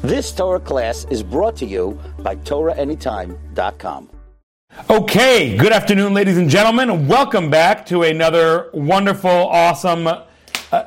[0.00, 4.10] This Torah class is brought to you by TorahAnytime.com.
[4.90, 6.90] Okay, good afternoon, ladies and gentlemen.
[6.90, 10.24] and Welcome back to another wonderful, awesome uh,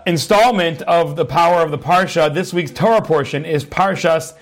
[0.05, 2.33] installment of the Power of the Parsha.
[2.33, 4.33] This week's Torah portion is Parshas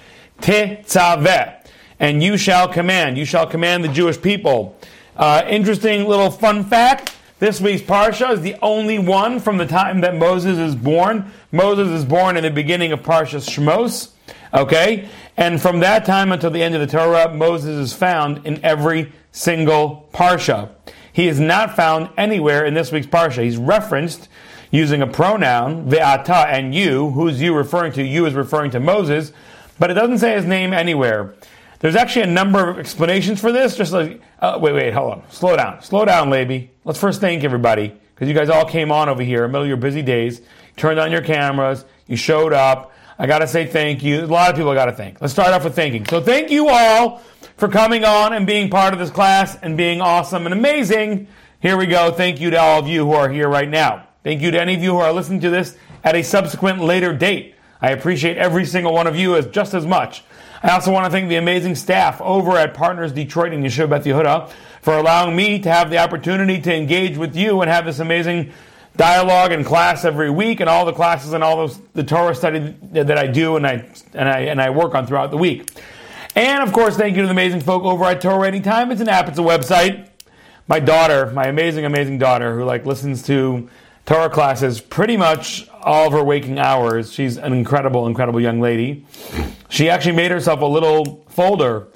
[0.41, 1.59] Tetzaveh.
[1.99, 4.75] And you shall command, you shall command the Jewish people.
[5.15, 7.15] Uh, interesting little fun fact.
[7.37, 11.31] This week's Parsha is the only one from the time that Moses is born.
[11.51, 14.11] Moses is born in the beginning of Parshas Shmos.
[14.53, 15.09] Okay?
[15.35, 19.11] And from that time until the end of the Torah, Moses is found in every
[19.31, 20.69] single Parsha.
[21.11, 23.43] He is not found anywhere in this week's Parsha.
[23.43, 24.29] He's referenced
[24.71, 27.11] using a pronoun, ve'ata, and you.
[27.11, 28.03] Who's you referring to?
[28.03, 29.31] You is referring to Moses,
[29.77, 31.35] but it doesn't say his name anywhere.
[31.79, 33.75] There's actually a number of explanations for this.
[33.75, 35.23] Just like, uh, wait, wait, hold on.
[35.29, 35.81] Slow down.
[35.83, 36.69] Slow down, Laby.
[36.85, 39.63] Let's first thank everybody, because you guys all came on over here in the middle
[39.63, 40.41] of your busy days,
[40.77, 42.92] turned on your cameras, you showed up.
[43.23, 44.25] I got to say thank you.
[44.25, 45.21] A lot of people I got to thank.
[45.21, 46.05] Let's start off with thanking.
[46.05, 47.19] So thank you all
[47.55, 51.29] for coming on and being part of this class and being awesome and amazing.
[51.61, 52.11] Here we go.
[52.11, 54.09] Thank you to all of you who are here right now.
[54.25, 57.15] Thank you to any of you who are listening to this at a subsequent later
[57.15, 57.55] date.
[57.81, 60.25] I appreciate every single one of you as just as much.
[60.61, 64.03] I also want to thank the amazing staff over at Partners Detroit and Yeshiva Beth
[64.03, 67.99] Yehuda for allowing me to have the opportunity to engage with you and have this
[67.99, 68.51] amazing
[68.95, 72.75] dialogue and class every week and all the classes and all those the Torah study
[72.91, 75.69] that I do and I and I and I work on throughout the week.
[76.35, 78.91] And of course, thank you to the amazing folk over at Torah Anytime.
[78.91, 80.09] It's an app, it's a website.
[80.67, 83.69] My daughter, my amazing, amazing daughter, who like listens to
[84.05, 87.11] Torah classes pretty much all of her waking hours.
[87.11, 89.05] She's an incredible, incredible young lady.
[89.69, 91.87] She actually made herself a little folder,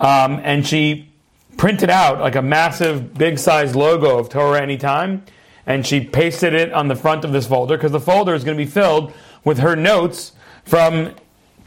[0.00, 1.08] um, and she
[1.56, 5.24] printed out like a massive, big size logo of Torah Anytime
[5.68, 8.56] and she pasted it on the front of this folder because the folder is going
[8.56, 9.12] to be filled
[9.44, 10.32] with her notes
[10.64, 11.14] from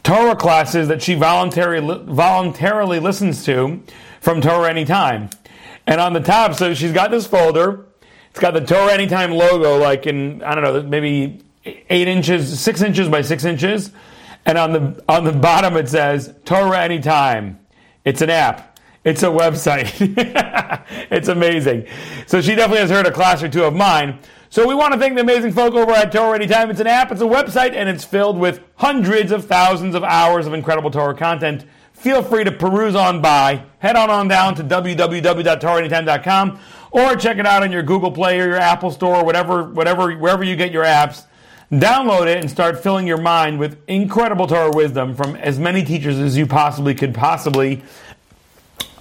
[0.02, 3.80] Torah classes that she voluntarily voluntarily listens to
[4.20, 5.30] from Torah Anytime.
[5.86, 7.86] And on the top, so she's got this folder.
[8.30, 12.82] It's got the Torah Anytime logo, like in I don't know, maybe eight inches, six
[12.82, 13.92] inches by six inches.
[14.44, 17.60] And on the on the bottom it says Torah Anytime.
[18.04, 18.71] It's an app.
[19.04, 19.92] It's a website.
[21.10, 21.86] it's amazing.
[22.26, 24.20] So she definitely has heard a class or two of mine.
[24.48, 26.70] So we want to thank the amazing folk over at Torah Anytime.
[26.70, 30.46] It's an app, it's a website, and it's filled with hundreds of thousands of hours
[30.46, 31.64] of incredible Torah content.
[31.94, 33.64] Feel free to peruse on by.
[33.78, 38.46] Head on on down to www.torahanytime.com or check it out on your Google Play or
[38.46, 41.24] your Apple Store, or whatever, whatever, wherever you get your apps.
[41.70, 46.18] Download it and start filling your mind with incredible Torah wisdom from as many teachers
[46.18, 47.82] as you possibly could possibly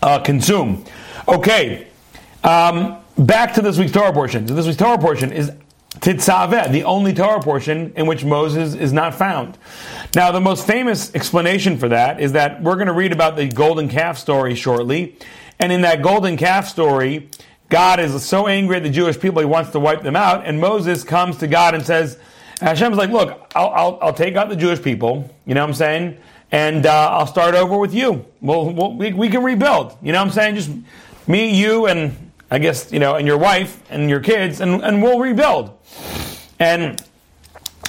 [0.01, 0.85] uh, consume.
[1.27, 1.87] Okay,
[2.43, 4.47] um, back to this week's Torah portion.
[4.47, 5.51] So this week's Torah portion is
[5.99, 9.57] Tetzaveh, the only Torah portion in which Moses is not found.
[10.15, 13.47] Now, the most famous explanation for that is that we're going to read about the
[13.47, 15.17] golden calf story shortly.
[15.59, 17.29] And in that golden calf story,
[17.69, 20.45] God is so angry at the Jewish people, he wants to wipe them out.
[20.45, 22.17] And Moses comes to God and says,
[22.59, 25.33] Hashem's like, look, I'll, I'll, I'll take out the Jewish people.
[25.45, 26.17] You know what I'm saying?
[26.51, 28.25] And uh, I'll start over with you.
[28.41, 29.97] We'll, we'll, we we can rebuild.
[30.01, 30.55] You know what I'm saying?
[30.55, 30.71] Just
[31.27, 35.01] me, you, and I guess, you know, and your wife and your kids, and, and
[35.01, 35.77] we'll rebuild.
[36.59, 37.01] And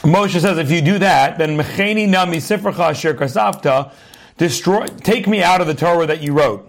[0.02, 3.92] Moshe says, if you do that, then mecheni nami sifracha asher kasavta,
[4.38, 6.68] destroy, take me out of the Torah that you wrote.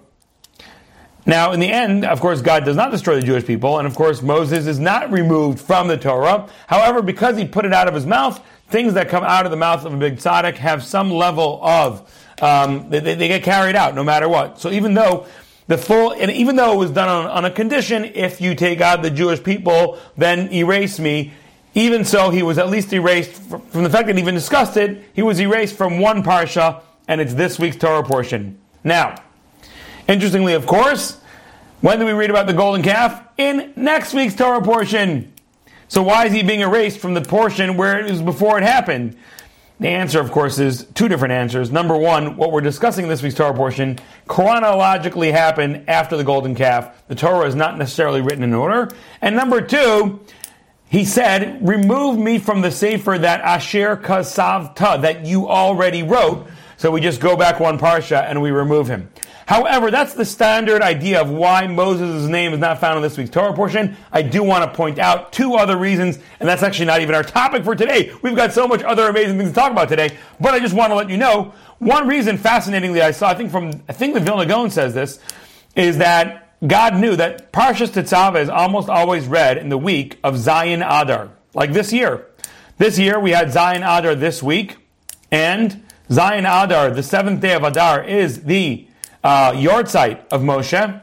[1.26, 3.96] Now, in the end, of course, God does not destroy the Jewish people, and of
[3.96, 6.50] course, Moses is not removed from the Torah.
[6.68, 9.58] However, because he put it out of his mouth, things that come out of the
[9.58, 12.12] mouth of a big tzaddik have some level of,
[12.42, 14.60] um, they, they, get carried out no matter what.
[14.60, 15.28] So even though
[15.68, 18.82] the full, and even though it was done on, on a condition, if you take
[18.82, 21.34] out the Jewish people, then erase me.
[21.76, 25.04] Even so, he was at least erased from the fact that he even discussed it.
[25.14, 28.58] He was erased from one parsha, and it's this week's Torah portion.
[28.84, 29.22] Now,
[30.08, 31.20] interestingly, of course,
[31.82, 33.22] when do we read about the golden calf?
[33.38, 35.33] In next week's Torah portion.
[35.88, 39.18] So why is he being erased from the portion where it was before it happened?
[39.80, 41.72] The answer, of course, is two different answers.
[41.72, 46.56] Number one, what we're discussing in this week's Torah portion chronologically happened after the golden
[46.56, 47.06] calf.
[47.08, 48.92] The Torah is not necessarily written in order.
[49.22, 50.22] And number two,
[50.88, 56.48] he said, remove me from the Sefer that Asher Kasavta, that you already wrote.
[56.78, 59.10] So we just go back one parsha and we remove him.
[59.46, 63.30] However, that's the standard idea of why Moses' name is not found in this week's
[63.30, 63.98] Torah portion.
[64.12, 67.24] I do want to point out two other reasons, and that's actually not even our
[67.24, 68.14] topic for today.
[68.22, 70.92] We've got so much other amazing things to talk about today, but I just want
[70.92, 74.22] to let you know one reason, fascinatingly, I saw, I think from, I think the
[74.22, 75.20] Vilna Gaon says this,
[75.76, 80.36] is that God knew that Parshas Tetzaveh is almost always read in the week of
[80.36, 82.28] Zayin Adar, like this year.
[82.78, 84.78] This year we had Zayin Adar this week,
[85.30, 88.88] and Zayin Adar, the seventh day of Adar, is the
[89.24, 91.02] uh, yahrzeit of Moshe.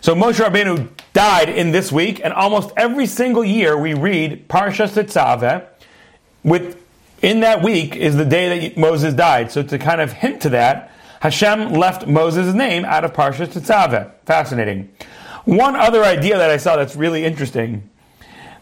[0.00, 4.88] So Moshe Rabbeinu died in this week, and almost every single year we read Parsha
[4.88, 5.66] Tetzaveh.
[6.44, 6.80] With
[7.20, 9.50] in that week is the day that Moses died.
[9.50, 14.12] So to kind of hint to that, Hashem left Moses' name out of Parsha Tetzaveh.
[14.24, 14.90] Fascinating.
[15.44, 17.88] One other idea that I saw that's really interesting.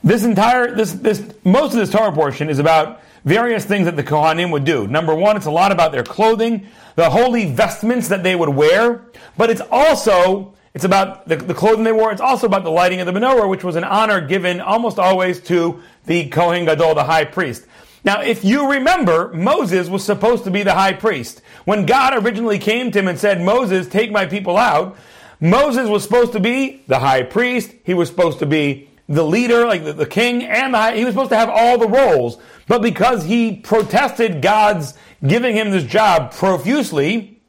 [0.03, 4.05] This entire this this most of this Torah portion is about various things that the
[4.05, 4.87] Kohanim would do.
[4.87, 9.05] Number one, it's a lot about their clothing, the holy vestments that they would wear,
[9.37, 12.13] but it's also it's about the, the, clothing they wore.
[12.13, 15.41] It's also about the lighting of the menorah, which was an honor given almost always
[15.45, 17.65] to the Kohen Gadol, the high priest.
[18.05, 21.41] Now, if you remember, Moses was supposed to be the high priest.
[21.65, 24.99] When God originally came to him and said, Moses, take my people out,
[25.41, 27.73] Moses was supposed to be the high priest.
[27.83, 31.05] He was supposed to be the leader, like the, the king, and the high, he
[31.05, 32.39] was supposed to have all the roles.
[32.67, 34.95] But because he protested God's
[35.25, 37.41] giving him this job profusely,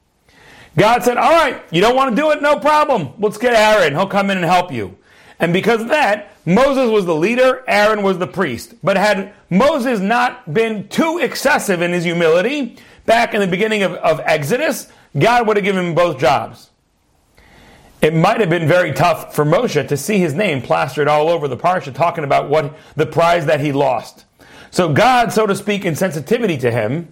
[0.78, 2.42] God said, All right, you don't want to do it?
[2.42, 3.14] No problem.
[3.18, 3.94] Let's get Aaron.
[3.94, 4.98] He'll come in and help you.
[5.40, 8.76] And because of that, Moses was the leader, Aaron was the priest.
[8.84, 13.94] But had Moses not been too excessive in his humility, back in the beginning of,
[13.94, 14.88] of Exodus,
[15.18, 16.67] God would have given him both jobs.
[18.02, 21.48] It might have been very tough for Moshe to see his name plastered all over
[21.48, 24.26] the parsha, talking about what the prize that he lost.
[24.70, 27.12] So God, so to speak, in sensitivity to him,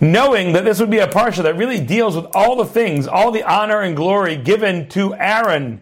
[0.00, 3.32] knowing that this would be a parsha that really deals with all the things, all
[3.32, 5.80] the honor and glory given to Aaron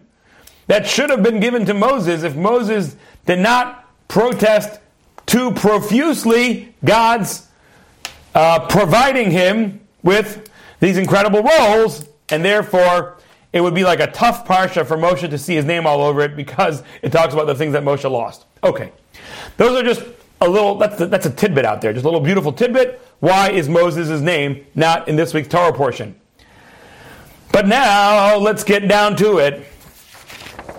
[0.67, 2.95] that should have been given to Moses if Moses
[3.25, 4.79] did not protest
[5.25, 7.47] too profusely God's
[8.33, 10.49] uh, providing him with
[10.79, 13.17] these incredible roles, and therefore
[13.55, 16.19] it would be like a tough parsha for Moshe to see his name all over
[16.19, 18.45] it because it talks about the things that Moshe lost.
[18.61, 18.91] Okay,
[19.55, 20.03] those are just
[20.41, 20.75] a little.
[20.75, 22.99] That's a, that's a tidbit out there, just a little beautiful tidbit.
[23.21, 26.19] Why is Moses' name not in this week's Torah portion?
[27.53, 29.65] But now let's get down to it.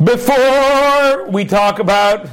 [0.04, 2.28] Before we talk about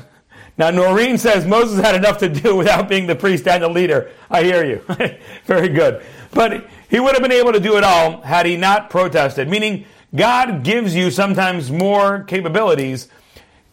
[0.57, 4.11] now, Noreen says Moses had enough to do without being the priest and the leader.
[4.29, 4.83] I hear you.
[5.45, 6.03] Very good.
[6.31, 9.47] But he would have been able to do it all had he not protested.
[9.47, 13.07] Meaning, God gives you sometimes more capabilities.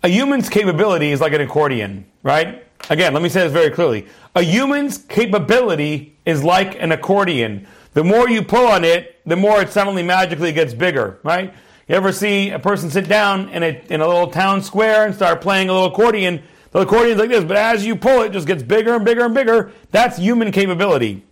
[0.02, 2.66] A human's capability is like an accordion, right?
[2.88, 4.06] Again, let me say this very clearly.
[4.34, 7.66] A human's capability is like an accordion.
[7.92, 11.52] The more you pull on it, the more it suddenly magically gets bigger, right?
[11.88, 15.14] You ever see a person sit down in a, in a little town square and
[15.14, 16.42] start playing a little accordion?
[16.70, 19.24] The accordion's like this, but as you pull it, it just gets bigger and bigger
[19.24, 19.72] and bigger.
[19.90, 21.24] That's human capability.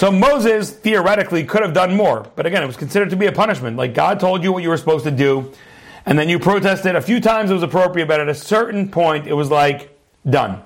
[0.00, 3.32] So Moses theoretically could have done more, but again, it was considered to be a
[3.32, 3.76] punishment.
[3.76, 5.52] Like God told you what you were supposed to do,
[6.06, 9.26] and then you protested a few times it was appropriate, but at a certain point
[9.26, 9.94] it was like,
[10.26, 10.62] done.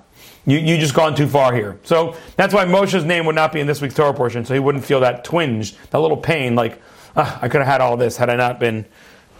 [0.46, 1.80] You, you just gone too far here.
[1.82, 4.60] So that's why Moshe's name would not be in this week's Torah portion, so he
[4.60, 6.80] wouldn't feel that twinge, that little pain, like,
[7.16, 8.84] ah, I could have had all this had I not been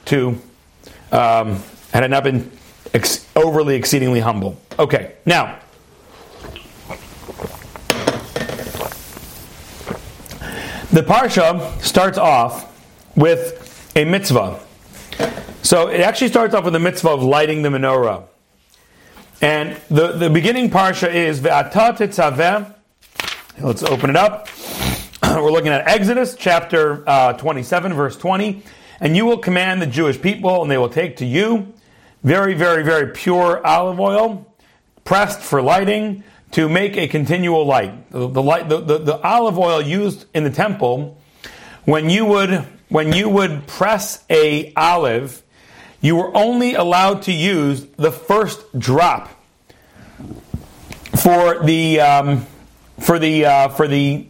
[0.06, 0.40] too,
[1.12, 1.62] um,
[1.92, 2.50] had I not been
[2.92, 4.60] ex- overly exceedingly humble.
[4.76, 5.60] Okay, now,
[10.94, 12.70] the Parsha starts off
[13.16, 14.60] with a mitzvah.
[15.62, 18.28] So it actually starts off with the mitzvah of lighting the menorah.
[19.40, 22.72] And the, the beginning parsha is Ve'ata tetzaveh.
[23.60, 24.48] Let's open it up.
[25.24, 28.62] We're looking at Exodus chapter uh, 27, verse 20.
[29.00, 31.74] And you will command the Jewish people, and they will take to you
[32.22, 34.54] very, very, very pure olive oil,
[35.04, 36.22] pressed for lighting,
[36.54, 38.12] to make a continual light.
[38.12, 41.20] The, the, light, the, the, the olive oil used in the temple,
[41.84, 45.42] when you would when you would press a olive,
[46.00, 49.30] you were only allowed to use the first drop
[51.16, 52.46] for the um,
[53.00, 54.28] for the uh, for the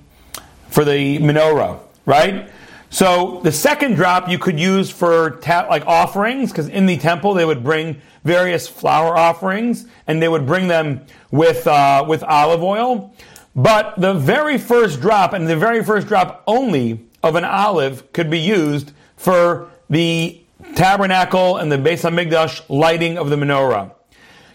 [0.70, 2.48] for the menorah, right?
[2.94, 7.34] So the second drop you could use for ta- like offerings, because in the temple
[7.34, 12.62] they would bring various flour offerings, and they would bring them with uh, with olive
[12.62, 13.12] oil.
[13.56, 18.30] But the very first drop, and the very first drop only of an olive, could
[18.30, 20.40] be used for the
[20.76, 23.90] tabernacle and the Beis Hamikdash lighting of the menorah.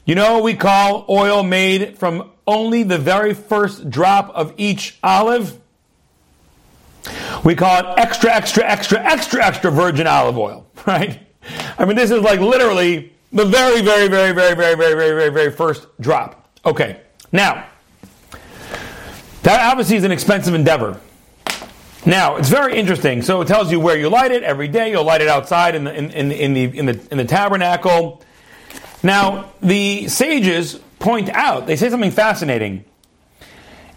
[0.05, 5.59] You know we call oil made from only the very first drop of each olive?
[7.43, 11.19] We call it extra, extra, extra, extra, extra virgin olive oil, right?
[11.77, 15.29] I mean, this is like literally the very, very, very, very, very, very, very, very,
[15.29, 16.49] very first drop.
[16.65, 16.99] Okay,
[17.31, 17.65] now,
[19.43, 20.99] that obviously is an expensive endeavor.
[22.05, 23.21] Now, it's very interesting.
[23.21, 24.91] So it tells you where you light it every day.
[24.91, 28.21] You'll light it outside in the, in, in, in the, in, the, in the tabernacle.
[29.03, 32.85] Now, the sages point out, they say something fascinating.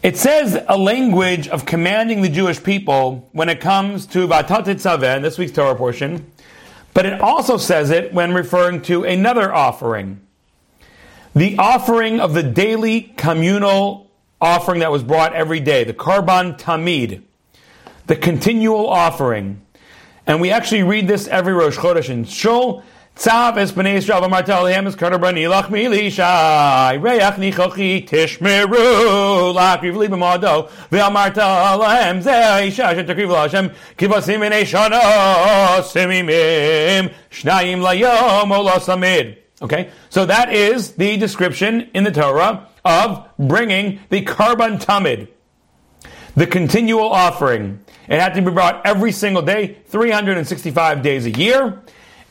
[0.02, 5.38] It says a language of commanding the Jewish people when it comes to Vatatit this
[5.38, 6.26] week's Torah portion,
[6.92, 10.20] but it also says it when referring to another offering.
[11.36, 17.22] The offering of the daily communal offering that was brought every day, the Karban Tamid,
[18.08, 19.62] the continual offering.
[20.26, 22.82] And we actually read this every Rosh Chodesh in Shul.
[23.14, 29.54] Tzav es b'nei Yisrael v'marta alehem es karda brani lach mi lishai reach nichochi tishmeru
[29.54, 38.50] lach rivli b'mado v'amarta alehem zeh isha shetakriv l'Hashem kivasim v'nei shana simimim shnayim layom
[38.50, 39.36] o samid.
[39.60, 45.28] Okay, so that is the description in the Torah of bringing the karban tamid,
[46.34, 47.84] the continual offering.
[48.08, 51.82] It had to be brought every single day, 365 days a year,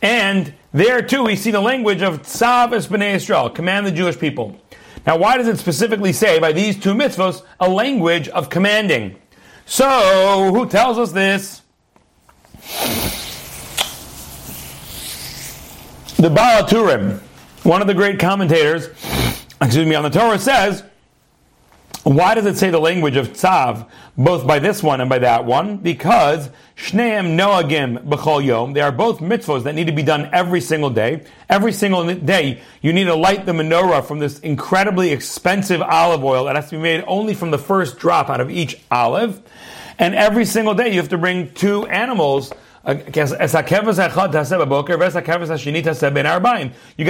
[0.02, 4.18] and there too, we see the language of Tzav es b'nei Israel, command the Jewish
[4.18, 4.60] people.
[5.06, 9.16] Now, why does it specifically say by these two mitzvos a language of commanding?
[9.66, 11.62] So, who tells us this?
[16.18, 17.20] The Baal HaTurim,
[17.64, 18.90] one of the great commentators,
[19.60, 20.84] excuse me, on the Torah says
[22.04, 25.46] why does it say the language of tzav both by this one and by that
[25.46, 25.78] one?
[25.78, 28.74] Because shneim noagim b'chol yom.
[28.74, 31.24] They are both mitzvahs that need to be done every single day.
[31.48, 36.46] Every single day, you need to light the menorah from this incredibly expensive olive oil
[36.46, 39.40] that has to be made only from the first drop out of each olive.
[40.00, 42.52] And every single day, you have to bring two animals.
[42.88, 43.36] You got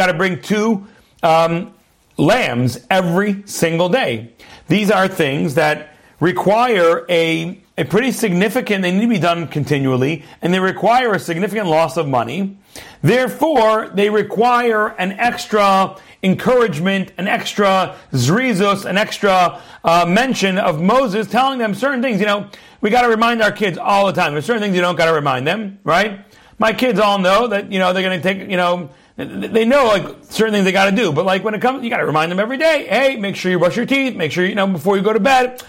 [0.07, 0.87] to bring two
[1.23, 1.73] um,
[2.17, 4.33] lambs every single day.
[4.67, 10.23] These are things that require a, a pretty significant, they need to be done continually,
[10.41, 12.57] and they require a significant loss of money.
[13.01, 21.27] Therefore, they require an extra encouragement, an extra zrizus, an extra uh, mention of Moses
[21.27, 22.19] telling them certain things.
[22.19, 22.49] You know,
[22.81, 24.33] we got to remind our kids all the time.
[24.33, 26.23] There's certain things you don't got to remind them, right?
[26.59, 29.85] My kids all know that, you know, they're going to take, you know, they know
[29.85, 32.05] like certain things they got to do, but like when it comes, you got to
[32.05, 32.85] remind them every day.
[32.87, 34.15] Hey, make sure you brush your teeth.
[34.15, 35.63] Make sure you know before you go to bed.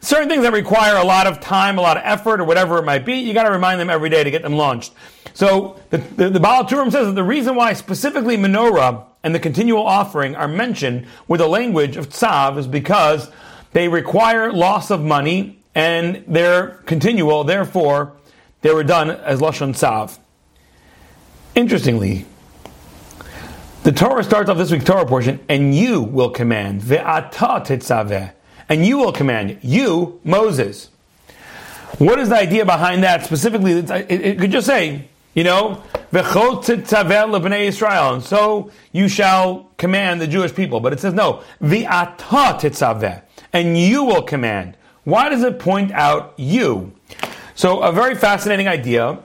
[0.00, 2.84] Certain things that require a lot of time, a lot of effort, or whatever it
[2.84, 4.92] might be, you got to remind them every day to get them launched.
[5.34, 9.40] So the, the, the Baal HaTurim says that the reason why specifically menorah and the
[9.40, 13.30] continual offering are mentioned with the language of tzav is because
[13.72, 17.44] they require loss of money and they're continual.
[17.44, 18.12] Therefore,
[18.62, 20.18] they were done as lashon tzav.
[21.54, 22.26] Interestingly,
[23.86, 28.32] the Torah starts off this week's Torah portion, and you will command, ve'ata tetzaveh,
[28.68, 30.90] and you will command, you, Moses.
[31.98, 33.74] What is the idea behind that specifically?
[33.74, 39.70] It, it could just say, you know, ve'chot tetzaveh lebnei Israel, and so you shall
[39.78, 40.80] command the Jewish people.
[40.80, 44.76] But it says no, ve'ata tetzaveh, and you will command.
[45.04, 46.92] Why does it point out you?
[47.54, 49.20] So a very fascinating idea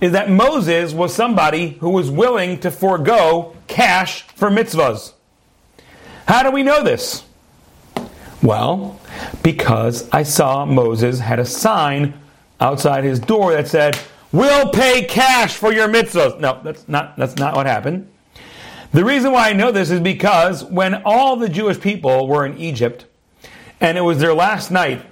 [0.00, 5.12] is that Moses was somebody who was willing to forego cash for mitzvahs.
[6.26, 7.24] How do we know this?
[8.42, 8.98] Well,
[9.42, 12.14] because I saw Moses had a sign
[12.60, 13.98] outside his door that said,
[14.32, 18.08] "We'll pay cash for your mitzvahs." No, that's not that's not what happened.
[18.92, 22.56] The reason why I know this is because when all the Jewish people were in
[22.58, 23.04] Egypt
[23.80, 25.02] and it was their last night,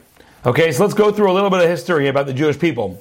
[0.45, 3.01] okay, so let's go through a little bit of history about the Jewish people.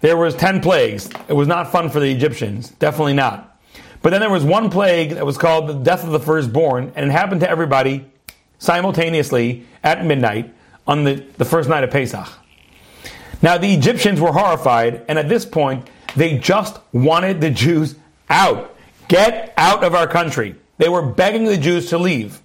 [0.00, 1.08] There was 10 plagues.
[1.28, 2.70] It was not fun for the Egyptians.
[2.70, 3.58] Definitely not.
[4.02, 7.06] But then there was one plague that was called the death of the firstborn, and
[7.06, 8.10] it happened to everybody
[8.58, 10.54] simultaneously at midnight
[10.86, 12.28] on the, the first night of Pesach.
[13.42, 17.96] Now, the Egyptians were horrified, and at this point, they just wanted the Jews
[18.30, 18.76] out.
[19.08, 20.56] Get out of our country.
[20.78, 22.40] They were begging the Jews to leave.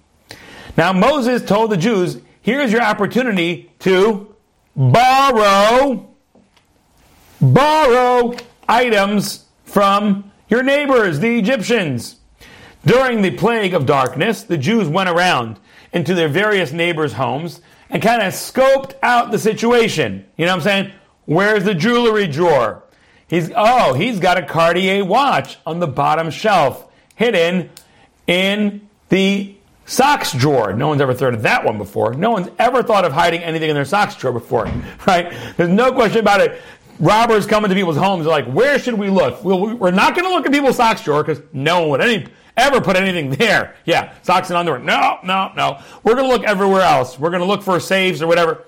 [0.76, 4.34] Now, Moses told the Jews, here's your opportunity to
[4.74, 6.11] borrow
[7.42, 8.36] borrow
[8.68, 12.16] items from your neighbors, the Egyptians.
[12.84, 15.58] During the plague of darkness, the Jews went around
[15.92, 20.24] into their various neighbors' homes and kind of scoped out the situation.
[20.36, 20.92] You know what I'm saying?
[21.26, 22.82] Where's the jewelry drawer?
[23.28, 27.70] He's oh, he's got a Cartier watch on the bottom shelf, hidden
[28.26, 29.54] in the
[29.86, 30.72] socks drawer.
[30.72, 32.14] No one's ever thought of that one before.
[32.14, 34.66] No one's ever thought of hiding anything in their socks drawer before,
[35.06, 35.32] right?
[35.56, 36.60] There's no question about it
[36.98, 38.24] robbers coming to people's homes.
[38.24, 39.44] They're like, where should we look?
[39.44, 42.26] Well, we're not going to look at people's socks drawer because no one would any,
[42.56, 43.74] ever put anything there.
[43.84, 44.80] Yeah, socks and underwear.
[44.80, 45.80] No, no, no.
[46.02, 47.18] We're going to look everywhere else.
[47.18, 48.64] We're going to look for safes or whatever.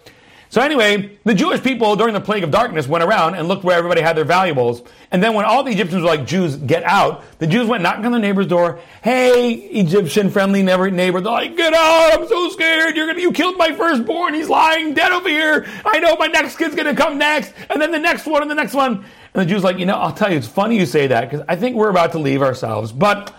[0.54, 3.76] So anyway, the Jewish people during the plague of darkness went around and looked where
[3.76, 4.84] everybody had their valuables.
[5.10, 8.06] And then when all the Egyptians were like, Jews, get out, the Jews went knocking
[8.06, 8.78] on their neighbor's door.
[9.02, 12.96] Hey, Egyptian friendly neighbor, neighbor, they're like, get out, I'm so scared.
[12.96, 14.34] You're gonna, you killed my firstborn.
[14.34, 15.66] He's lying dead over here.
[15.84, 17.52] I know my next kid's gonna come next.
[17.68, 19.04] And then the next one and the next one.
[19.34, 21.44] And the Jew's like, you know, I'll tell you, it's funny you say that because
[21.48, 22.92] I think we're about to leave ourselves.
[22.92, 23.34] But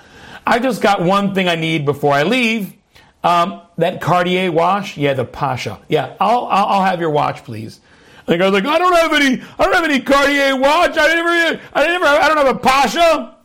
[0.46, 2.74] I just got one thing I need before I leave.
[3.26, 5.80] Um, that Cartier watch, yeah, the Pasha.
[5.90, 7.82] Yeah, I'll, I'll, I'll have your watch, please.
[8.28, 10.92] And the guy's like, I don't have any, I don't have any Cartier watch.
[10.92, 13.36] I never, I never, I don't have a Pasha.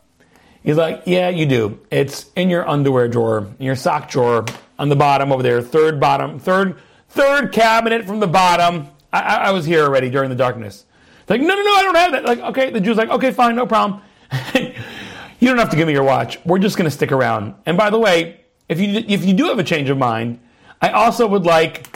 [0.63, 1.81] He's like, yeah, you do.
[1.91, 4.45] It's in your underwear drawer, in your sock drawer,
[4.79, 8.87] on the bottom over there, third bottom, third, third cabinet from the bottom.
[9.15, 10.85] I, I, I was here already during the darkness.
[11.27, 12.25] Like, no, no, no, I don't have that.
[12.27, 14.03] Like, okay, the Jew's like, okay, fine, no problem.
[14.55, 16.39] you don't have to give me your watch.
[16.45, 17.55] We're just to stick around.
[17.65, 20.39] And by the way, if you if you do have a change of mind,
[20.81, 21.89] I also would like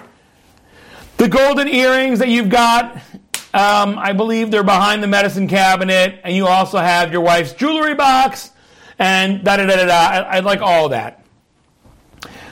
[1.19, 2.97] the golden earrings that you've got.
[3.55, 7.95] Um, I believe they're behind the medicine cabinet, and you also have your wife's jewelry
[7.95, 8.51] box,
[8.99, 10.29] and da da da da da.
[10.29, 11.25] I'd like all that.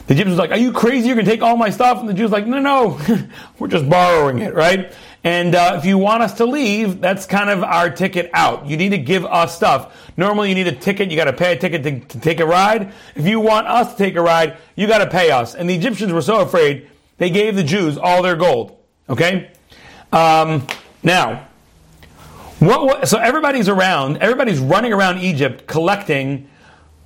[0.06, 1.08] The Egyptian's like, "Are you crazy?
[1.08, 3.00] You're gonna take all my stuff?" And the Jew's like, "No, no,
[3.58, 4.92] we're just borrowing it, right?"
[5.24, 8.66] And uh, if you want us to leave, that's kind of our ticket out.
[8.66, 10.10] You need to give us stuff.
[10.16, 11.10] Normally, you need a ticket.
[11.10, 12.92] You got to pay a ticket to, to, take a ride.
[13.14, 15.54] If you want us to take a ride, you got to pay us.
[15.54, 16.88] And the Egyptians were so afraid
[17.18, 18.76] they gave the Jews all their gold.
[19.08, 19.52] Okay.
[20.12, 20.66] Um,
[21.04, 21.46] now,
[22.58, 24.18] what, so everybody's around.
[24.18, 26.48] Everybody's running around Egypt collecting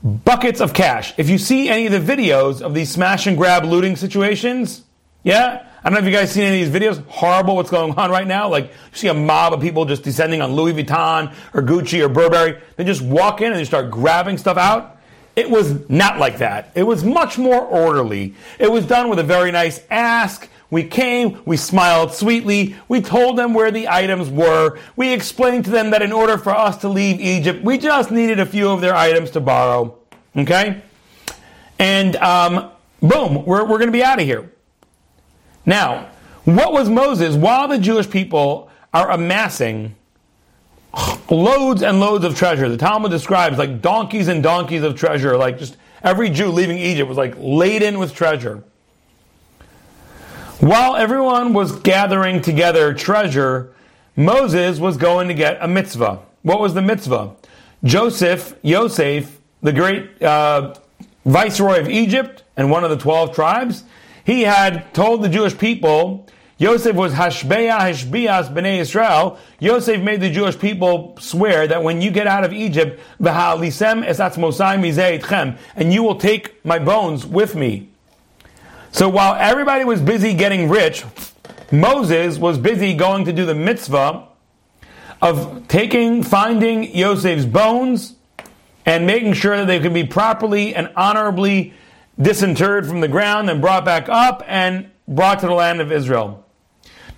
[0.02, 1.12] buckets of cash.
[1.18, 4.85] If you see any of the videos of these smash and grab looting situations,
[5.26, 7.04] yeah, I don't know if you guys seen any of these videos.
[7.08, 8.48] Horrible what's going on right now.
[8.48, 12.08] Like, you see a mob of people just descending on Louis Vuitton or Gucci or
[12.08, 12.60] Burberry.
[12.76, 14.98] They just walk in and they start grabbing stuff out.
[15.34, 16.70] It was not like that.
[16.76, 18.36] It was much more orderly.
[18.60, 20.48] It was done with a very nice ask.
[20.70, 25.72] We came, we smiled sweetly, we told them where the items were, we explained to
[25.72, 28.80] them that in order for us to leave Egypt, we just needed a few of
[28.80, 29.98] their items to borrow.
[30.36, 30.82] Okay?
[31.80, 34.52] And um, boom, we're, we're going to be out of here.
[35.66, 36.08] Now,
[36.44, 39.96] what was Moses while the Jewish people are amassing
[41.28, 42.68] loads and loads of treasure?
[42.68, 47.08] The Talmud describes like donkeys and donkeys of treasure, like just every Jew leaving Egypt
[47.08, 48.62] was like laden with treasure.
[50.60, 53.74] While everyone was gathering together treasure,
[54.14, 56.20] Moses was going to get a mitzvah.
[56.42, 57.34] What was the mitzvah?
[57.84, 60.74] Joseph, Yosef, the great uh,
[61.26, 63.84] viceroy of Egypt and one of the 12 tribes,
[64.26, 66.26] he had told the Jewish people,
[66.58, 69.38] Yosef was Hashbeah Hashbias Bnei Israel.
[69.60, 75.58] Yosef made the Jewish people swear that when you get out of Egypt, esatz mosai
[75.76, 77.88] and you will take my bones with me.
[78.90, 81.04] So while everybody was busy getting rich,
[81.70, 84.26] Moses was busy going to do the mitzvah
[85.22, 88.16] of taking, finding Yosef's bones
[88.84, 91.74] and making sure that they could be properly and honorably
[92.20, 96.44] disinterred from the ground and brought back up and brought to the land of Israel.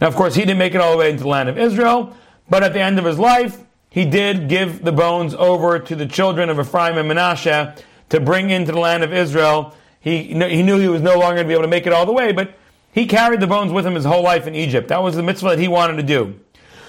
[0.01, 2.17] Now, of course, he didn't make it all the way into the land of Israel,
[2.49, 3.59] but at the end of his life,
[3.91, 7.75] he did give the bones over to the children of Ephraim and Manasseh
[8.11, 9.75] to bring into the land of Israel.
[10.01, 12.07] He, he knew he was no longer going to be able to make it all
[12.07, 12.55] the way, but
[12.93, 14.89] he carried the bones with him his whole life in Egypt.
[14.89, 16.39] That was the mitzvah that he wanted to do.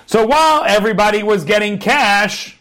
[0.06, 2.58] So while everybody was getting cash,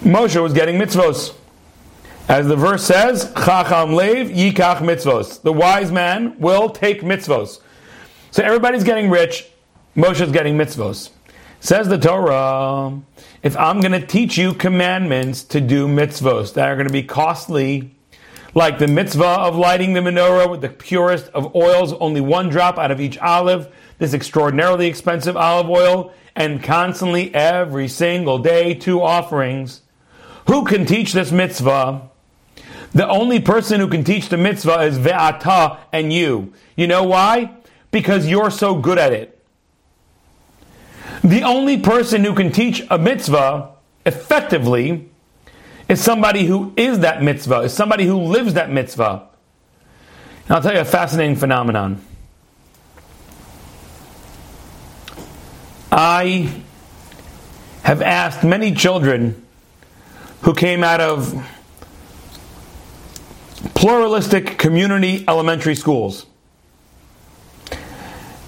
[0.00, 1.34] Moshe was getting mitzvos.
[2.26, 5.42] As the verse says, Chacham Lev Yikach Mitzvos.
[5.42, 7.60] The wise man will take mitzvos.
[8.30, 9.46] So everybody's getting rich.
[9.94, 11.10] Moshe's getting mitzvos.
[11.60, 12.98] Says the Torah,
[13.42, 17.02] if I'm going to teach you commandments to do mitzvos that are going to be
[17.02, 17.94] costly,
[18.54, 22.78] like the mitzvah of lighting the menorah with the purest of oils, only one drop
[22.78, 29.02] out of each olive, this extraordinarily expensive olive oil, and constantly every single day two
[29.02, 29.82] offerings.
[30.46, 32.10] Who can teach this mitzvah?
[32.92, 36.52] The only person who can teach the mitzvah is ve'ata and you.
[36.76, 37.56] You know why?
[37.90, 39.42] Because you're so good at it.
[41.22, 43.70] The only person who can teach a mitzvah
[44.04, 45.08] effectively
[45.88, 49.28] is somebody who is that mitzvah, is somebody who lives that mitzvah.
[50.46, 52.04] And I'll tell you a fascinating phenomenon.
[55.90, 56.62] I
[57.82, 59.44] have asked many children
[60.42, 61.32] who came out of
[63.84, 66.24] pluralistic community elementary schools.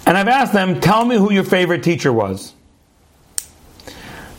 [0.07, 2.55] And I've asked them, tell me who your favorite teacher was.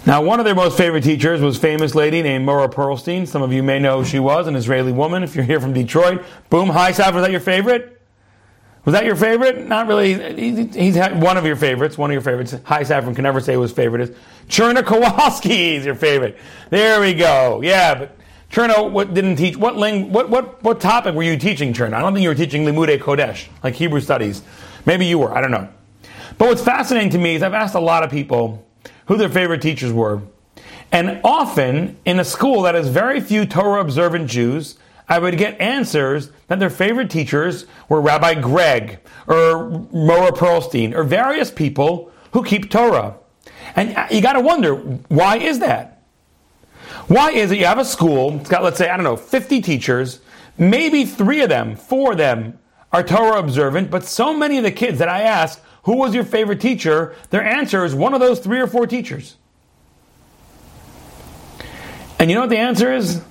[0.08, 3.28] Now, one of their most favorite teachers was a famous lady named Mora Pearlstein.
[3.28, 5.22] Some of you may know who she was, an Israeli woman.
[5.22, 8.02] If you're here from Detroit, boom, hi, Sav, was that your favorite?
[8.84, 9.68] Was that your favorite?
[9.68, 10.66] Not really.
[10.72, 11.96] He's had one of your favorites.
[11.96, 12.56] One of your favorites.
[12.64, 14.16] Hi Saffron can never say who his favorite is.
[14.48, 16.38] Cherna Kowalski is your favorite.
[16.72, 17.62] There we go.
[17.62, 18.17] Yeah, but
[18.52, 21.94] Cherna what didn't teach what ling, what what what topic were you teaching Cherna?
[21.94, 24.42] I don't think you were teaching Limude Kodesh, like Hebrew studies.
[24.86, 25.34] Maybe you were.
[25.34, 25.68] I don't know.
[26.38, 28.66] But what's fascinating to me is I've asked a lot of people
[29.08, 30.22] who their favorite teachers were.
[30.92, 34.78] And often in a school that has very few Torah observant Jews,
[35.10, 41.04] I would get answers that their favorite teachers were Rabbi Greg or Mora Pearlstein or
[41.04, 43.16] various people who keep Torah.
[43.76, 45.97] And you got to wonder, why is that?
[47.08, 49.62] Why is it you have a school, it's got, let's say, I don't know, 50
[49.62, 50.20] teachers,
[50.58, 52.60] maybe three of them, four of them
[52.92, 56.26] are Torah observant, but so many of the kids that I ask, who was your
[56.26, 57.16] favorite teacher?
[57.30, 59.38] Their answer is one of those three or four teachers.
[62.20, 63.24] And you know what the answer is?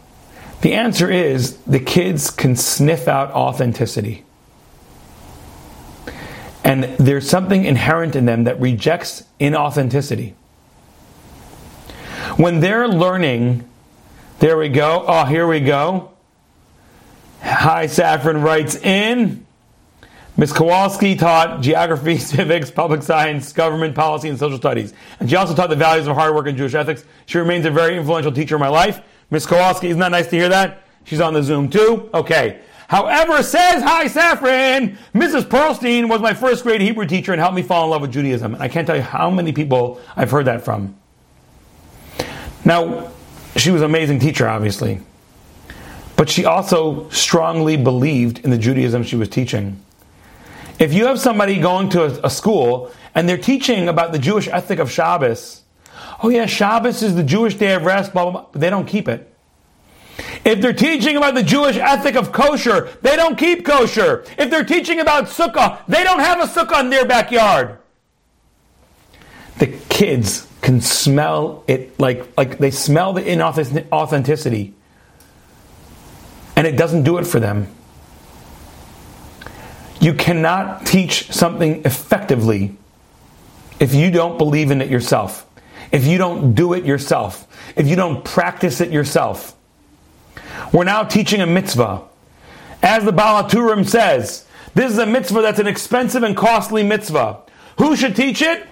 [0.63, 4.25] The answer is the kids can sniff out authenticity.
[6.65, 10.35] And there's something inherent in them that rejects inauthenticity.
[12.37, 13.67] When they're learning,
[14.41, 15.07] there we go.
[15.09, 16.13] Oh, here we go.
[17.41, 19.47] Hi, Saffron writes in.
[20.37, 20.53] Ms.
[20.53, 24.93] Kowalski taught geography, civics, public science, government policy, and social studies.
[25.19, 27.05] And she also taught the values of hard work and Jewish ethics.
[27.25, 29.01] She remains a very influential teacher in my life.
[29.31, 30.83] Miss Kowalski, isn't that nice to hear that?
[31.05, 32.11] She's on the Zoom too.
[32.13, 32.61] Okay.
[32.89, 35.45] However, says Hi Saffron, Mrs.
[35.45, 38.53] Pearlstein was my first grade Hebrew teacher and helped me fall in love with Judaism.
[38.53, 40.97] And I can't tell you how many people I've heard that from.
[42.67, 43.13] Now,
[43.55, 45.01] she was an amazing teacher, obviously.
[46.17, 49.81] But she also strongly believed in the Judaism she was teaching.
[50.81, 54.49] If you have somebody going to a, a school and they're teaching about the Jewish
[54.49, 55.63] ethic of Shabbos,
[56.25, 58.61] oh yeah, Shabbos is the Jewish day of rest, blah, blah, blah.
[58.61, 59.33] They don't keep it.
[60.45, 64.25] If they're teaching about the Jewish ethic of kosher, they don't keep kosher.
[64.37, 67.79] If they're teaching about sukkah, they don't have a sukkah in their backyard.
[69.59, 74.73] The kids can smell it like, like they smell the inauthenticity.
[76.57, 77.69] And it doesn't do it for them.
[80.01, 82.77] You cannot teach something effectively
[83.81, 85.47] if you don't believe in it yourself
[85.93, 89.55] if you don't do it yourself, if you don't practice it yourself.
[90.73, 92.03] We're now teaching a mitzvah.
[92.83, 97.39] As the Baal HaTurim says, this is a mitzvah that's an expensive and costly mitzvah.
[97.79, 98.67] Who should teach it?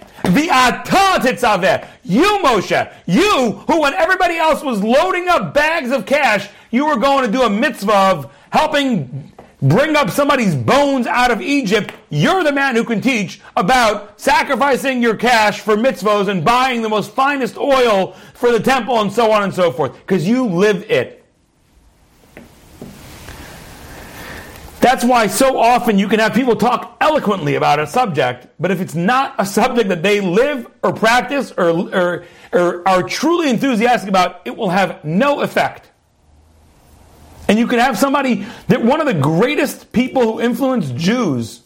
[2.03, 2.93] You, Moshe.
[3.05, 7.31] You, who when everybody else was loading up bags of cash, you were going to
[7.31, 12.75] do a mitzvah of helping bring up somebody's bones out of Egypt, you're the man
[12.75, 18.13] who can teach about sacrificing your cash for mitzvahs and buying the most finest oil
[18.33, 21.24] for the temple and so on and so forth, because you live it.
[24.85, 28.79] That's why so often you can have people talk eloquently about a subject, but if
[28.79, 34.07] it's not a subject that they live or practice or, or, or are truly enthusiastic
[34.07, 35.91] about, it will have no effect.
[37.47, 41.63] And you can have somebody that one of the greatest people who influenced Jews.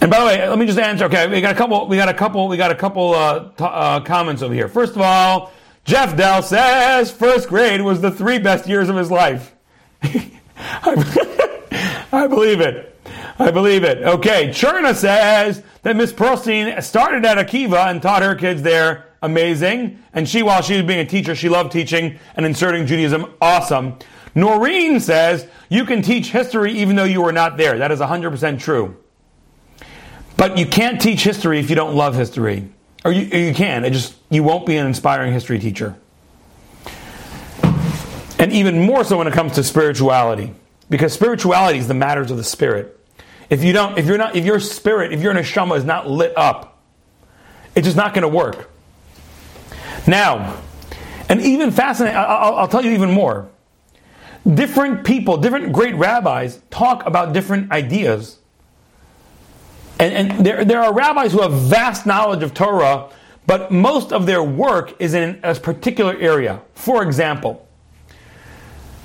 [0.00, 1.06] And by the way, let me just answer.
[1.06, 1.88] Okay, we got a couple.
[1.88, 2.46] We got a couple.
[2.46, 4.68] We got a couple uh, t- uh, comments over here.
[4.68, 5.52] First of all,
[5.84, 9.56] Jeff Dell says first grade was the three best years of his life.
[12.12, 12.90] I believe it.
[13.38, 13.98] I believe it.
[14.02, 20.02] Okay, Cherna says that Miss Pearlstein started at Akiva and taught her kids there amazing.
[20.12, 23.98] And she, while she was being a teacher, she loved teaching and inserting Judaism, awesome.
[24.34, 27.78] Noreen says, you can teach history even though you were not there.
[27.78, 28.96] That is 100% true.
[30.36, 32.68] But you can't teach history if you don't love history.
[33.04, 35.96] Or you, you can, it just, you won't be an inspiring history teacher.
[38.38, 40.54] And even more so when it comes to spirituality.
[40.90, 42.98] Because spirituality is the matters of the spirit.
[43.50, 46.36] If you don't, if you're not, if your spirit, if your neshama is not lit
[46.36, 46.82] up,
[47.74, 48.70] it's just not going to work.
[50.06, 50.60] Now,
[51.28, 53.48] and even fascinating, I'll, I'll tell you even more.
[54.46, 58.38] Different people, different great rabbis talk about different ideas.
[59.98, 63.08] And, and there, there are rabbis who have vast knowledge of Torah,
[63.46, 66.60] but most of their work is in a particular area.
[66.74, 67.66] For example,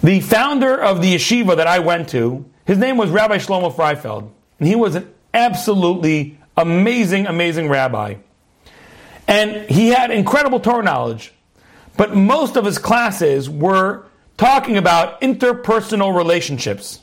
[0.03, 4.29] the founder of the yeshiva that I went to, his name was Rabbi Shlomo Freifeld.
[4.59, 8.15] And he was an absolutely amazing, amazing rabbi.
[9.27, 11.33] And he had incredible Torah knowledge.
[11.97, 14.05] But most of his classes were
[14.37, 16.99] talking about interpersonal relationships.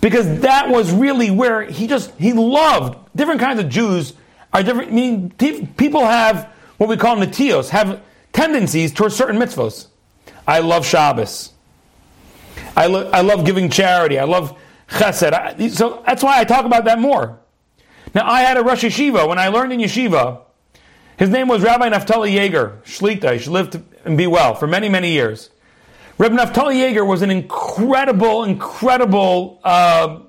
[0.00, 4.12] Because that was really where he just, he loved different kinds of Jews
[4.52, 4.90] are different.
[4.90, 8.00] I mean, people have what we call netios, have
[8.32, 9.86] tendencies towards certain mitzvos.
[10.46, 11.52] I love Shabbos.
[12.76, 14.18] I, lo- I love giving charity.
[14.18, 14.56] I love
[14.88, 15.70] chesed.
[15.70, 17.40] So that's why I talk about that more.
[18.14, 20.40] Now, I had a Rosh Yeshiva when I learned in Yeshiva.
[21.18, 23.32] His name was Rabbi Naftali Jaeger, Shlita.
[23.32, 25.50] He should live and be well for many, many years.
[26.18, 30.20] Rabbi Naftali Jaeger was an incredible, incredible uh,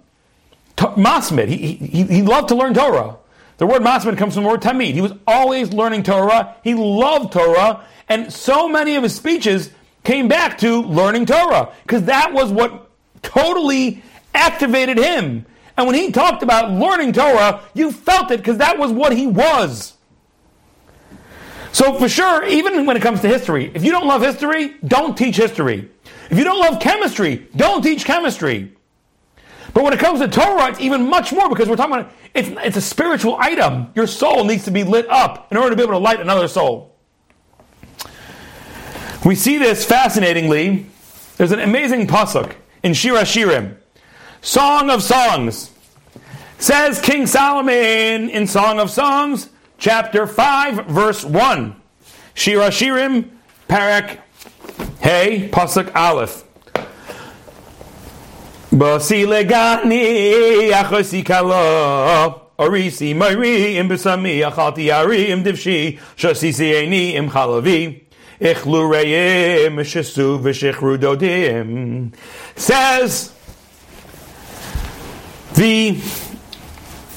[0.76, 1.50] t- masmid.
[1.50, 3.18] He, he, he loved to learn Torah.
[3.58, 4.94] The word masmid comes from the word tamid.
[4.94, 6.56] He was always learning Torah.
[6.64, 7.86] He loved Torah.
[8.08, 9.72] And so many of his speeches
[10.08, 12.90] came back to learning Torah because that was what
[13.22, 14.02] totally
[14.34, 15.46] activated him.
[15.76, 19.28] And when he talked about learning Torah, you felt it because that was what he
[19.28, 19.96] was.
[21.74, 25.18] So, for sure, even when it comes to history, if you don't love history, don't
[25.18, 25.92] teach history.
[26.32, 28.72] If you don't love chemistry, don't teach chemistry.
[29.74, 32.48] But when it comes to Torah, it's even much more because we're talking about it's,
[32.66, 33.92] it's a spiritual item.
[33.94, 36.48] Your soul needs to be lit up in order to be able to light another
[36.48, 36.87] soul.
[39.28, 40.86] We see this fascinatingly.
[41.36, 43.76] There's an amazing pasuk in Shir HaShirim,
[44.40, 45.70] Song of Songs.
[46.60, 51.76] Says King Solomon in Song of Songs, chapter 5, verse 1.
[52.36, 53.30] Shir HaShirim,
[53.68, 54.20] Parak,
[55.02, 56.46] Hey, Pasuk Aleph.
[58.72, 67.30] Basi legani achosi kala Orisi mayri im besami achalti ari im divshi Shasisi eini im
[72.56, 73.34] Says
[75.56, 76.00] the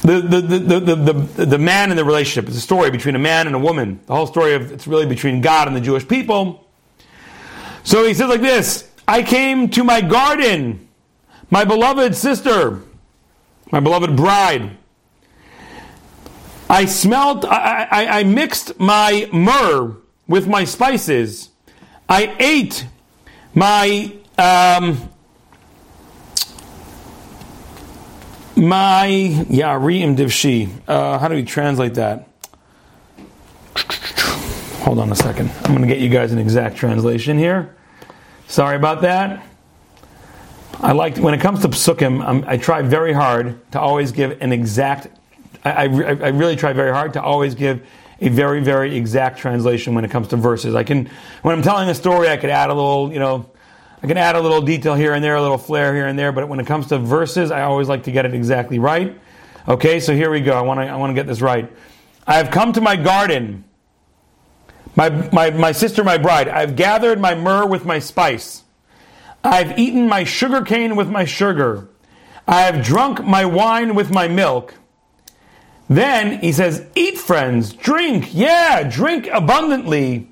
[0.03, 2.49] the, the, the, the, the, the man in the relationship.
[2.49, 3.99] It's a story between a man and a woman.
[4.07, 6.67] The whole story of it's really between God and the Jewish people.
[7.83, 10.87] So he says like this I came to my garden
[11.51, 12.79] my beloved sister,
[13.71, 14.77] my beloved bride,
[16.69, 19.97] I smelt, I, I, I, mixed my myrrh
[20.31, 21.49] with my spices.
[22.07, 22.87] I ate
[23.53, 25.09] my, um,
[28.55, 30.69] my, yeah, re'im divshi.
[30.87, 32.29] Uh, how do we translate that?
[34.83, 35.51] Hold on a second.
[35.65, 37.75] I'm going to get you guys an exact translation here.
[38.47, 39.45] Sorry about that.
[40.79, 44.41] I like when it comes to psukim, I'm, i try very hard to always give
[44.41, 45.07] an exact.
[45.63, 47.85] I, I, I, really try very hard to always give
[48.21, 50.75] a very very exact translation when it comes to verses.
[50.75, 51.09] I can
[51.41, 53.49] when I'm telling a story, I could add a little, you know,
[54.01, 56.31] I can add a little detail here and there, a little flair here and there.
[56.31, 59.19] But when it comes to verses, I always like to get it exactly right.
[59.67, 60.53] Okay, so here we go.
[60.53, 61.71] I want to I want to get this right.
[62.25, 63.65] I have come to my garden.
[64.95, 68.63] My, my, my sister, my bride, I've gathered my myrrh with my spice.
[69.43, 71.87] I've eaten my sugar cane with my sugar.
[72.47, 74.75] I have drunk my wine with my milk.
[75.91, 80.29] Then he says, Eat, friends, drink, yeah, drink abundantly.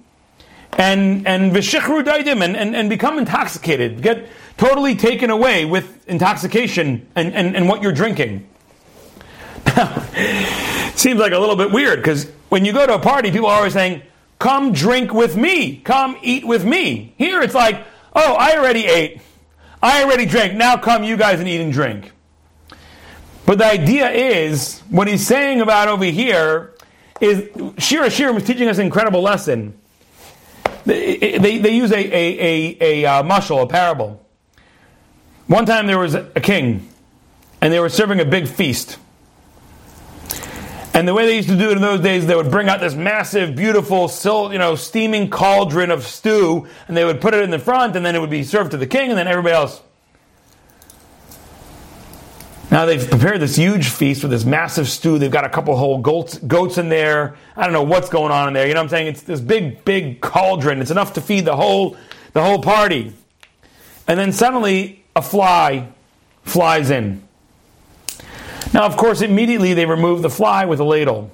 [0.77, 4.01] And and vishichru daidim and, and, and become intoxicated.
[4.01, 8.47] Get totally taken away with intoxication and, and, and what you're drinking.
[10.95, 13.57] Seems like a little bit weird because when you go to a party, people are
[13.57, 14.03] always saying,
[14.39, 17.15] Come drink with me, come eat with me.
[17.17, 19.19] Here it's like, Oh, I already ate.
[19.83, 20.53] I already drank.
[20.53, 22.13] Now come you guys and eat and drink.
[23.49, 26.75] But the idea is, what he's saying about over here
[27.19, 29.75] is Shir HaShirim is teaching us an incredible lesson.
[30.85, 34.23] They, they, they use a, a, a, a uh, mushal, a parable.
[35.47, 36.89] One time there was a king,
[37.59, 38.99] and they were serving a big feast.
[40.93, 42.81] And the way they used to do it in those days, they would bring out
[42.81, 44.11] this massive, beautiful,
[44.51, 48.05] you know, steaming cauldron of stew, and they would put it in the front, and
[48.05, 49.81] then it would be served to the king, and then everybody else.
[52.71, 55.17] Now they've prepared this huge feast with this massive stew.
[55.17, 57.35] They've got a couple whole goats, goats in there.
[57.55, 58.67] I don't know what's going on in there.
[58.67, 59.07] You know what I'm saying?
[59.07, 60.79] It's this big, big cauldron.
[60.79, 61.97] It's enough to feed the whole,
[62.33, 63.13] the whole party.
[64.07, 65.89] And then suddenly a fly
[66.43, 67.23] flies in.
[68.73, 71.31] Now, of course, immediately they remove the fly with a ladle.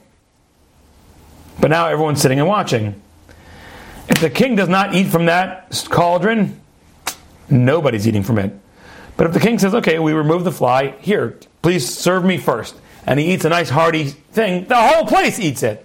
[1.59, 3.01] But now everyone's sitting and watching.
[4.07, 6.61] If the king does not eat from that cauldron,
[7.49, 8.57] nobody's eating from it.
[9.17, 12.75] But if the king says, okay, we remove the fly, here, please serve me first,
[13.05, 15.81] and he eats a nice hearty thing, the whole place eats it.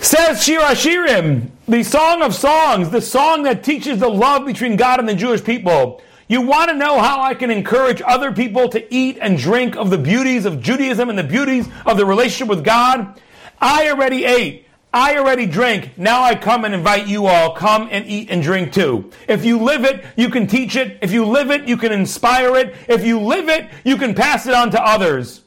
[0.00, 4.98] Says Shir Hashirim, the Song of Songs, the song that teaches the love between God
[4.98, 6.02] and the Jewish people.
[6.28, 9.90] You want to know how I can encourage other people to eat and drink of
[9.90, 13.20] the beauties of Judaism and the beauties of the relationship with God?
[13.60, 14.66] I already ate.
[14.94, 15.96] I already drank.
[15.96, 17.54] Now I come and invite you all.
[17.54, 19.10] Come and eat and drink too.
[19.26, 20.98] If you live it, you can teach it.
[21.00, 22.74] If you live it, you can inspire it.
[22.88, 25.40] If you live it, you can pass it on to others.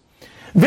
[0.55, 0.63] And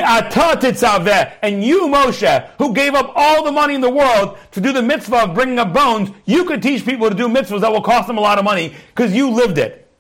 [1.65, 5.25] you, Moshe, who gave up all the money in the world to do the mitzvah
[5.25, 8.19] of bringing up bones, you could teach people to do mitzvahs that will cost them
[8.19, 9.91] a lot of money because you lived it.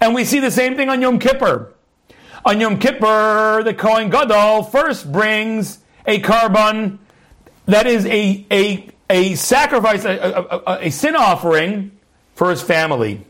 [0.00, 1.72] And we see the same thing on Yom Kippur.
[2.44, 6.98] On Yom Kippur, the Kohen Gadol first brings a korban
[7.68, 11.92] that is a, a, a sacrifice, a, a, a, sin offering
[12.34, 13.20] for his family.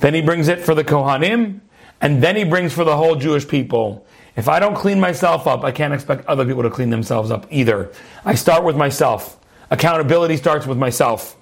[0.00, 1.60] Then he brings it for the Kohanim,
[2.00, 4.06] and then he brings for the whole Jewish people.
[4.36, 7.46] If I don't clean myself up, I can't expect other people to clean themselves up
[7.50, 7.90] either.
[8.24, 9.38] I start with myself.
[9.70, 11.36] Accountability starts with myself.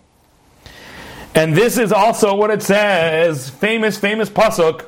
[1.34, 4.84] And this is also what it says, famous, famous pasuk.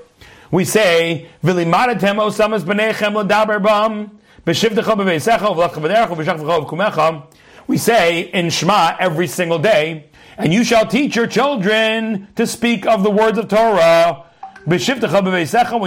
[0.51, 4.20] We say, "V'limadatem osamas b'nechem l'daber bam
[4.51, 7.23] b'shivtecha b'veisecha v'lachcha v'derecha v'shachvecha v'kumecha."
[7.67, 12.85] We say in Shema every single day, and you shall teach your children to speak
[12.85, 14.25] of the words of Torah.
[14.65, 14.79] When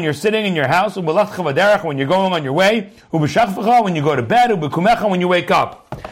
[0.03, 4.21] you're sitting in your house, when you're going on your way, when you go to
[4.23, 6.03] bed, when you wake up.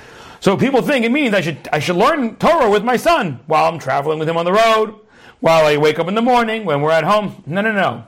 [0.42, 3.66] So people think it means I should, I should learn Torah with my son while
[3.66, 4.94] I'm traveling with him on the road,
[5.40, 7.44] while I wake up in the morning, when we're at home.
[7.48, 8.04] No, no, no.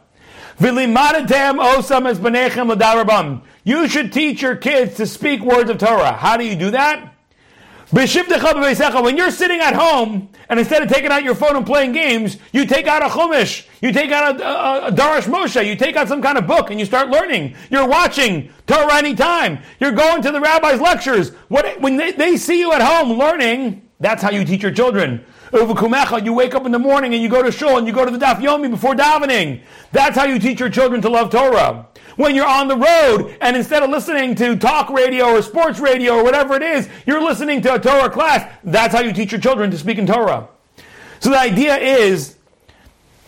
[3.64, 6.14] You should teach your kids to speak words of Torah.
[6.14, 7.14] How do you do that?
[7.94, 8.08] When
[9.18, 12.66] you're sitting at home and instead of taking out your phone and playing games, you
[12.66, 16.08] take out a chumash, you take out a, a, a Darash Moshe, you take out
[16.08, 17.56] some kind of book and you start learning.
[17.70, 19.60] You're watching Torah anytime.
[19.80, 21.30] You're going to the rabbi's lectures.
[21.50, 25.24] What, when they, they see you at home learning, that's how you teach your children.
[25.54, 28.12] You wake up in the morning and you go to shul and you go to
[28.12, 29.62] the daf yomi before davening.
[29.92, 33.56] That's how you teach your children to love Torah when you're on the road and
[33.56, 37.62] instead of listening to talk radio or sports radio or whatever it is, you're listening
[37.62, 38.52] to a Torah class.
[38.64, 40.48] That's how you teach your children to speak in Torah.
[41.20, 42.36] So the idea is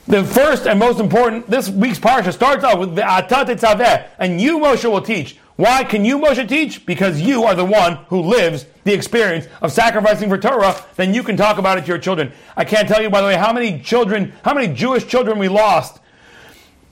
[0.07, 4.39] the first and most important, this week's parsha starts off with the Atah Tetzaveh, and
[4.39, 5.38] you, Moshe, will teach.
[5.55, 6.85] Why can you, Moshe, teach?
[6.85, 11.23] Because you are the one who lives the experience of sacrificing for Torah, then you
[11.23, 12.33] can talk about it to your children.
[12.57, 15.47] I can't tell you, by the way, how many children, how many Jewish children we
[15.47, 16.01] lost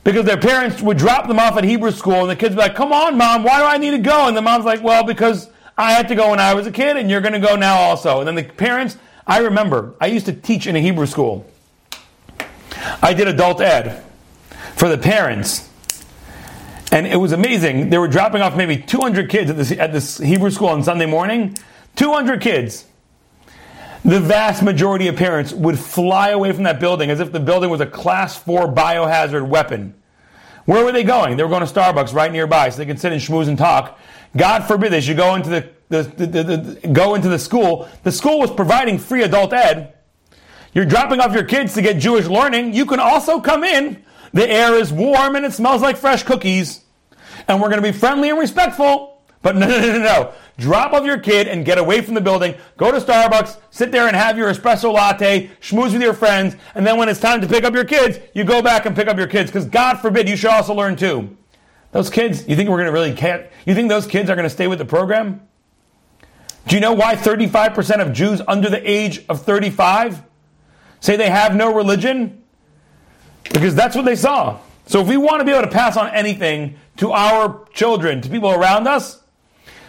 [0.04, 2.68] because their parents would drop them off at Hebrew school, and the kids would be
[2.68, 4.28] like, Come on, mom, why do I need to go?
[4.28, 6.98] And the mom's like, Well, because I had to go when I was a kid,
[6.98, 8.20] and you're going to go now also.
[8.20, 11.50] And then the parents, I remember, I used to teach in a Hebrew school.
[13.02, 14.04] I did adult ed
[14.76, 15.70] for the parents.
[16.94, 17.90] And it was amazing.
[17.90, 21.08] They were dropping off maybe 200 kids at this, at this Hebrew school on Sunday
[21.08, 21.58] morning.
[21.96, 22.86] 200 kids.
[24.06, 27.72] The vast majority of parents would fly away from that building as if the building
[27.72, 29.96] was a class four biohazard weapon.
[30.66, 31.36] Where were they going?
[31.36, 34.00] They were going to Starbucks right nearby so they could sit and schmooze and talk.
[34.38, 37.90] God forbid they should go into the, the, the, the, go into the school.
[38.04, 39.96] The school was providing free adult ed.
[40.76, 42.76] You're dropping off your kids to get Jewish learning.
[42.76, 44.04] You can also come in.
[44.32, 46.83] The air is warm and it smells like fresh cookies.
[47.48, 49.22] And we're going to be friendly and respectful.
[49.42, 50.34] But no, no, no, no, no.
[50.58, 52.56] Drop off your kid and get away from the building.
[52.78, 56.88] Go to Starbucks, sit there and have your espresso latte, schmooze with your friends, and
[56.88, 59.18] then when it's time to pick up your kids, you go back and pick up
[59.18, 59.52] your kids.
[59.52, 61.36] Because God forbid you should also learn too.
[61.92, 63.46] Those kids, you think we're going to really can't?
[63.66, 65.42] You think those kids are going to stay with the program?
[66.68, 70.24] Do you know why 35% of Jews under the age of 35
[71.02, 72.44] say they have no religion?
[73.52, 74.60] Because that's what they saw.
[74.86, 78.30] So if we want to be able to pass on anything to our children, to
[78.30, 79.22] people around us,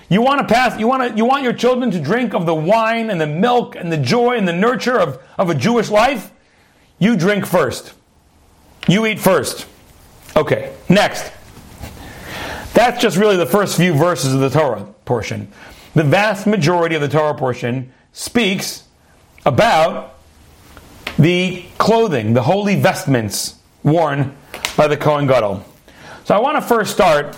[0.08, 2.54] you want to pass, you want to, you want your children to drink of the
[2.54, 6.30] wine and the milk and the joy and the nurture of, of a Jewish life?
[6.98, 7.94] You drink first.
[8.86, 9.66] You eat first.
[10.36, 11.32] Okay, next.
[12.74, 15.48] That's just really the first few verses of the Torah portion.
[15.94, 18.84] The vast majority of the Torah portion speaks
[19.46, 20.16] about
[21.18, 24.36] the clothing, the holy vestments worn
[24.76, 25.64] by the Kohen Gadol.
[26.24, 27.36] So I want to first start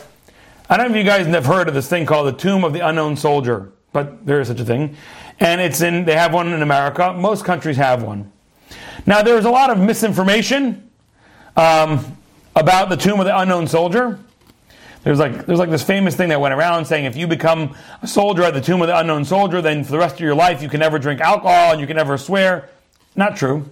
[0.68, 2.72] I don't know if you guys have heard of this thing called the Tomb of
[2.72, 4.96] the Unknown Soldier, but there is such a thing.
[5.38, 7.12] And it's in, they have one in America.
[7.12, 8.32] Most countries have one.
[9.06, 10.90] Now, there's a lot of misinformation
[11.56, 12.16] um,
[12.56, 14.18] about the Tomb of the Unknown Soldier.
[15.04, 18.08] There's like, there's like this famous thing that went around saying if you become a
[18.08, 20.62] soldier at the Tomb of the Unknown Soldier, then for the rest of your life
[20.62, 22.70] you can never drink alcohol and you can never swear.
[23.14, 23.70] Not true.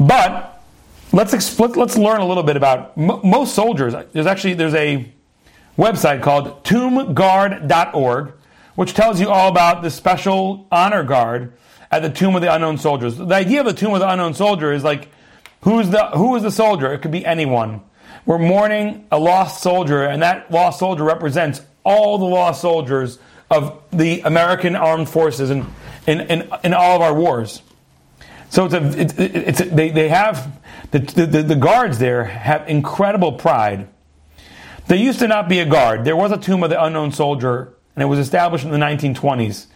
[0.00, 0.57] But
[1.12, 3.94] let's, expl- let's learn a little bit about m- most soldiers.
[4.12, 5.12] There's actually, there's a,
[5.78, 8.32] website called tombguard.org,
[8.74, 11.52] which tells you all about the special honor guard
[11.90, 13.16] at the Tomb of the Unknown Soldiers.
[13.16, 15.08] The idea of the Tomb of the Unknown Soldier is like,
[15.62, 16.92] who's the, who is the soldier?
[16.92, 17.80] It could be anyone.
[18.26, 23.18] We're mourning a lost soldier, and that lost soldier represents all the lost soldiers
[23.50, 25.64] of the American armed forces in,
[26.06, 27.62] in, in, in all of our wars.
[28.50, 29.00] So it's a,
[29.48, 30.57] it's, a, they, they have,
[30.90, 33.88] the, the, the guards there have incredible pride
[34.88, 36.04] there used to not be a guard.
[36.04, 39.66] There was a tomb of the unknown soldier, and it was established in the 1920s.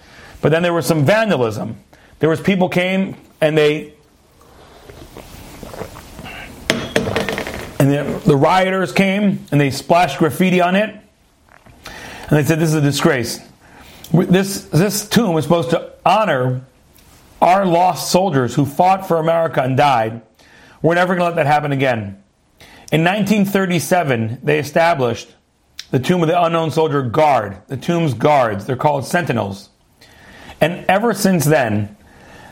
[0.40, 1.76] But then there was some vandalism.
[2.18, 3.92] There was people came and they
[7.78, 10.96] and the, the rioters came and they splashed graffiti on it.
[11.84, 13.38] And they said, This is a disgrace.
[14.12, 16.62] This, this tomb is supposed to honor
[17.40, 20.22] our lost soldiers who fought for America and died.
[20.82, 22.22] We're never going to let that happen again.
[22.90, 25.34] In 1937, they established
[25.92, 28.66] the tomb of the unknown soldier guard, the tomb's guards.
[28.66, 29.70] They're called sentinels.
[30.60, 31.96] And ever since then,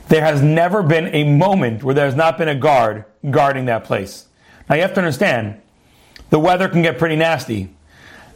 [0.09, 3.85] there has never been a moment where there has not been a guard guarding that
[3.85, 4.27] place.
[4.69, 5.61] Now you have to understand,
[6.31, 7.75] the weather can get pretty nasty.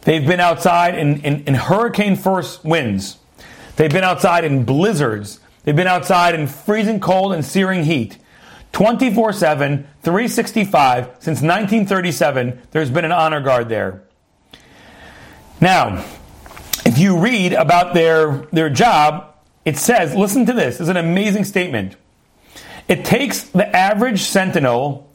[0.02, 3.18] They've been outside in, in, in hurricane force winds.
[3.76, 5.40] They've been outside in blizzards.
[5.64, 8.18] They've been outside in freezing cold and searing heat.
[8.74, 14.02] 24 7, 365, since 1937, there's been an honor guard there.
[15.60, 16.04] Now,
[16.84, 19.32] if you read about their, their job,
[19.64, 21.94] it says, listen to this, it's an amazing statement.
[22.88, 25.08] It takes the average sentinel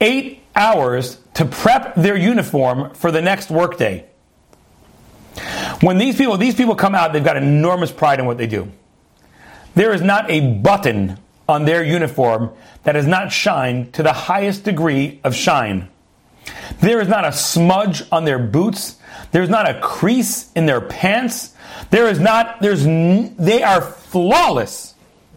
[0.00, 4.06] eight hours to prep their uniform for the next workday.
[5.80, 8.70] When these people, these people come out, they've got enormous pride in what they do.
[9.74, 11.18] There is not a button
[11.50, 12.50] on their uniform
[12.84, 15.88] that is not shined to the highest degree of shine.
[16.80, 18.96] There is not a smudge on their boots.
[19.32, 21.54] There's not a crease in their pants.
[21.90, 24.94] There is not, there's, they are flawless.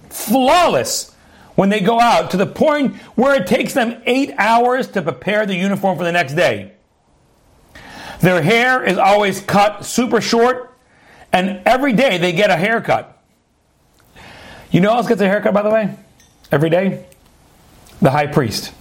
[0.09, 1.14] Flawless
[1.55, 5.45] when they go out to the point where it takes them eight hours to prepare
[5.45, 6.72] the uniform for the next day.
[8.22, 10.74] Their hair is always cut super short,
[11.32, 13.22] and every day they get a haircut.
[14.72, 15.95] You know who else gets a haircut, by the way?
[16.53, 17.03] Every day?
[17.99, 18.71] The high priest.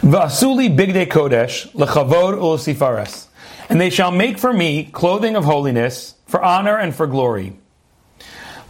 [0.00, 3.26] Vasuli bigde kodesh lechavod ulsifares.
[3.68, 7.54] And they shall make for me clothing of holiness, for honor and for glory.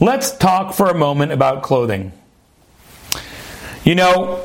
[0.00, 2.12] Let's talk for a moment about clothing.
[3.84, 4.42] You know,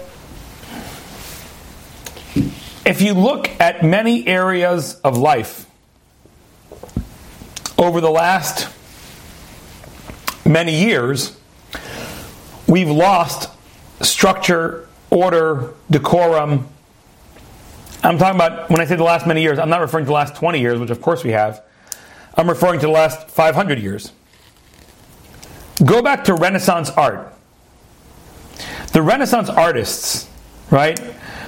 [2.86, 5.66] if you look at many areas of life
[7.78, 8.68] over the last
[10.46, 11.38] many years,
[12.72, 13.50] we've lost
[14.02, 16.70] structure, order, decorum.
[18.02, 20.14] I'm talking about, when I say the last many years, I'm not referring to the
[20.14, 21.62] last 20 years, which of course we have.
[22.34, 24.14] I'm referring to the last 500 years.
[25.84, 27.34] Go back to Renaissance art.
[28.94, 30.30] The Renaissance artists,
[30.70, 30.98] right?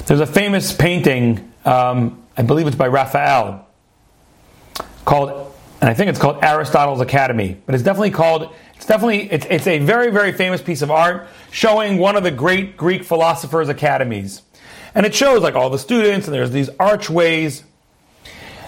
[0.06, 3.66] There's a famous painting, um, I believe it's by Raphael,
[5.06, 8.54] called, and I think it's called Aristotle's Academy, but it's definitely called
[8.84, 12.32] it's definitely it's, it's a very very famous piece of art showing one of the
[12.32, 14.42] great Greek philosophers' academies,
[14.94, 17.64] and it shows like all the students and there's these archways.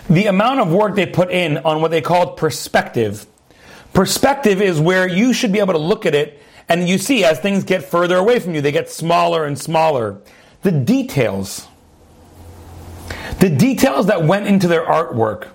[0.09, 3.25] The amount of work they put in on what they called perspective.
[3.91, 7.41] Perspective is where you should be able to look at it and you see as
[7.41, 10.21] things get further away from you, they get smaller and smaller.
[10.61, 11.67] The details,
[13.39, 15.49] the details that went into their artwork,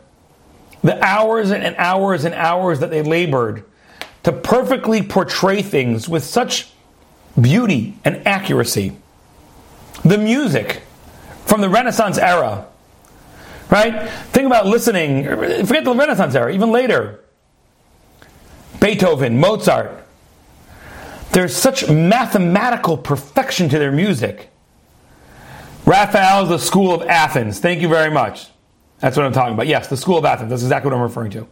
[0.83, 3.65] the hours and hours and hours that they labored
[4.23, 6.73] to perfectly portray things with such
[7.41, 8.97] beauty and accuracy.
[10.05, 10.83] The music
[11.47, 12.66] from the Renaissance era,
[13.71, 14.09] right?
[14.33, 17.21] Think about listening, forget the Renaissance era, even later.
[18.81, 20.07] Beethoven, Mozart.
[21.33, 24.51] There's such mathematical perfection to their music.
[25.85, 27.59] Raphael's the School of Athens.
[27.59, 28.49] Thank you very much.
[28.99, 29.66] That's what I'm talking about.
[29.66, 30.51] Yes, the School of Athens.
[30.51, 31.47] That's exactly what I'm referring to.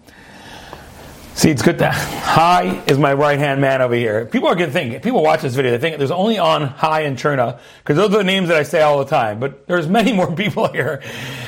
[1.38, 4.26] See, it's good that Hi is my right hand man over here.
[4.26, 7.16] People are to think, people watch this video, they think there's only on Hi and
[7.16, 9.38] Cherna, because those are the names that I say all the time.
[9.38, 11.00] But there's many more people here.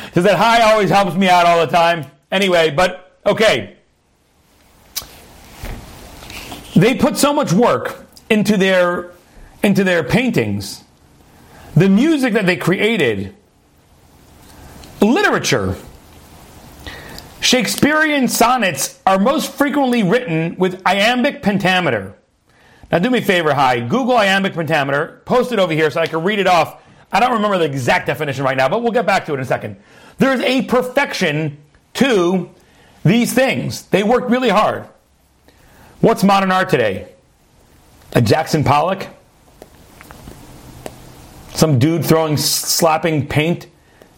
[0.04, 2.06] Because that Hi always helps me out all the time.
[2.30, 3.78] Anyway, but okay.
[6.76, 9.10] They put so much work into their
[9.64, 10.84] into their paintings.
[11.74, 13.34] The music that they created,
[15.00, 15.74] literature
[17.50, 22.14] Shakespearean sonnets are most frequently written with iambic pentameter.
[22.92, 23.80] Now, do me a favor, hi.
[23.80, 26.80] Google iambic pentameter, post it over here so I can read it off.
[27.10, 29.40] I don't remember the exact definition right now, but we'll get back to it in
[29.40, 29.82] a second.
[30.18, 31.58] There's a perfection
[31.94, 32.50] to
[33.04, 33.82] these things.
[33.86, 34.86] They work really hard.
[36.00, 37.08] What's modern art today?
[38.12, 39.08] A Jackson Pollock?
[41.54, 43.66] Some dude throwing, slapping paint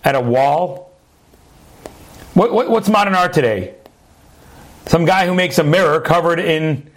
[0.04, 0.91] at a wall?
[2.34, 3.74] What, what, what's modern art today?
[4.86, 6.90] Some guy who makes a mirror covered in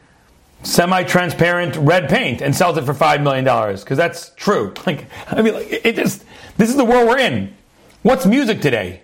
[0.64, 4.74] semi-transparent red paint and sells it for five million dollars because that's true.
[4.86, 6.24] Like, I mean, like, it just
[6.58, 7.54] this is the world we're in.
[8.02, 9.02] What's music today?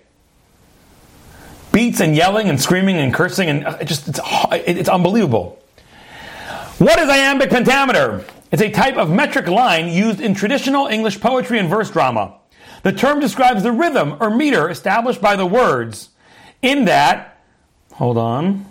[1.70, 4.20] Beats and yelling and screaming and cursing and uh, it just it's
[4.52, 5.58] it's unbelievable.
[6.78, 8.24] What is iambic pentameter?
[8.50, 12.34] It's a type of metric line used in traditional English poetry and verse drama.
[12.82, 16.10] The term describes the rhythm or meter established by the words.
[16.62, 17.42] In that,
[17.92, 18.66] hold on.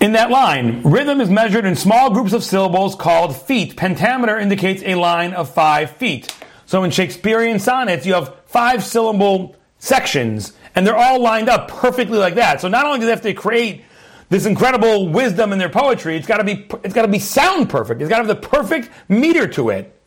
[0.00, 3.76] In that line, rhythm is measured in small groups of syllables called feet.
[3.76, 6.34] Pentameter indicates a line of five feet.
[6.64, 12.16] So in Shakespearean sonnets, you have five syllable sections, and they're all lined up perfectly
[12.16, 12.60] like that.
[12.60, 13.84] So not only do they have to create
[14.30, 17.68] this incredible wisdom in their poetry, it's got to be it's got to be sound
[17.68, 18.00] perfect.
[18.00, 20.00] It's got to have the perfect meter to it.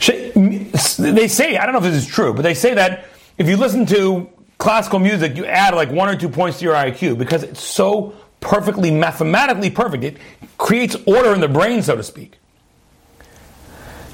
[0.00, 3.04] They say I don't know if this is true, but they say that
[3.38, 6.74] if you listen to classical music, you add like one or two points to your
[6.74, 10.04] IQ because it's so perfectly mathematically perfect.
[10.04, 10.16] It
[10.58, 12.38] creates order in the brain, so to speak.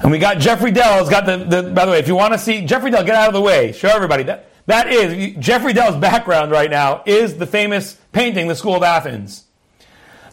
[0.01, 2.33] And we got Jeffrey Dell has got the, the by the way, if you want
[2.33, 3.71] to see Jeffrey Dell, get out of the way.
[3.71, 8.55] Show everybody that that is Jeffrey Dell's background right now is the famous painting, the
[8.55, 9.45] School of Athens.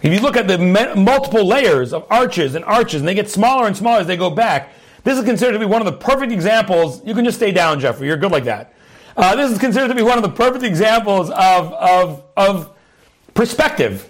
[0.02, 0.58] If you look at the
[0.96, 4.30] multiple layers of arches and arches, and they get smaller and smaller as they go
[4.30, 4.72] back,
[5.04, 7.04] this is considered to be one of the perfect examples.
[7.06, 8.06] You can just stay down, Jeffrey.
[8.06, 8.72] You're good like that.
[9.20, 12.74] Uh, this is considered to be one of the perfect examples of, of, of
[13.34, 14.08] perspective.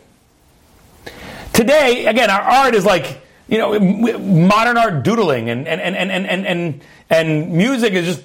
[1.53, 3.77] Today, again, our art is like, you know,
[4.21, 6.81] modern art doodling and, and, and, and, and, and,
[7.11, 8.21] and music is just,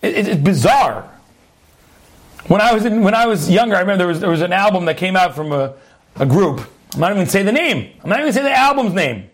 [0.00, 1.10] it, it's bizarre.
[2.46, 4.54] When I was in, when I was younger, I remember there was, there was an
[4.54, 5.74] album that came out from a,
[6.16, 6.66] a group.
[6.94, 7.92] I'm not even going to say the name.
[8.02, 9.29] I'm not even going to say the album's name.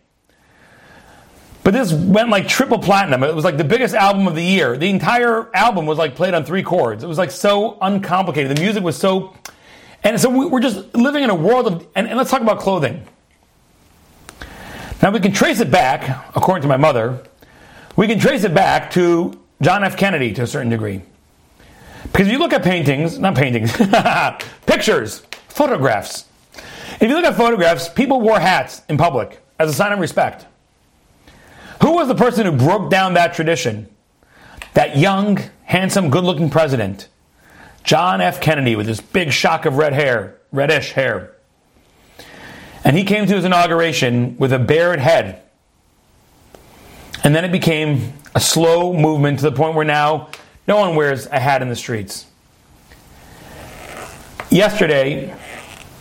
[1.67, 3.25] But this went like triple platinum.
[3.25, 4.77] It was like the biggest album of the year.
[4.77, 7.03] The entire album was like played on three chords.
[7.03, 8.57] It was like so uncomplicated.
[8.57, 9.35] The music was so
[10.05, 13.05] and so we're just living in a world of, and, and let's talk about clothing.
[15.03, 17.25] Now we can trace it back, according to my mother,
[17.97, 19.97] we can trace it back to John F.
[19.97, 21.03] Kennedy to a certain degree.
[22.13, 23.77] Because if you look at paintings, not paintings,
[24.67, 26.27] pictures, photographs.
[27.01, 30.47] If you look at photographs, people wore hats in public as a sign of respect.
[31.87, 33.89] Who was the person who broke down that tradition?
[34.75, 37.07] That young, handsome, good looking president
[37.85, 38.41] John F.
[38.41, 41.37] Kennedy with this big shock of red hair, reddish hair.
[42.83, 45.43] And he came to his inauguration with a bared head.
[47.23, 50.31] And then it became a slow movement to the point where now
[50.67, 52.27] no one wears a hat in the streets.
[54.51, 55.33] Yesterday,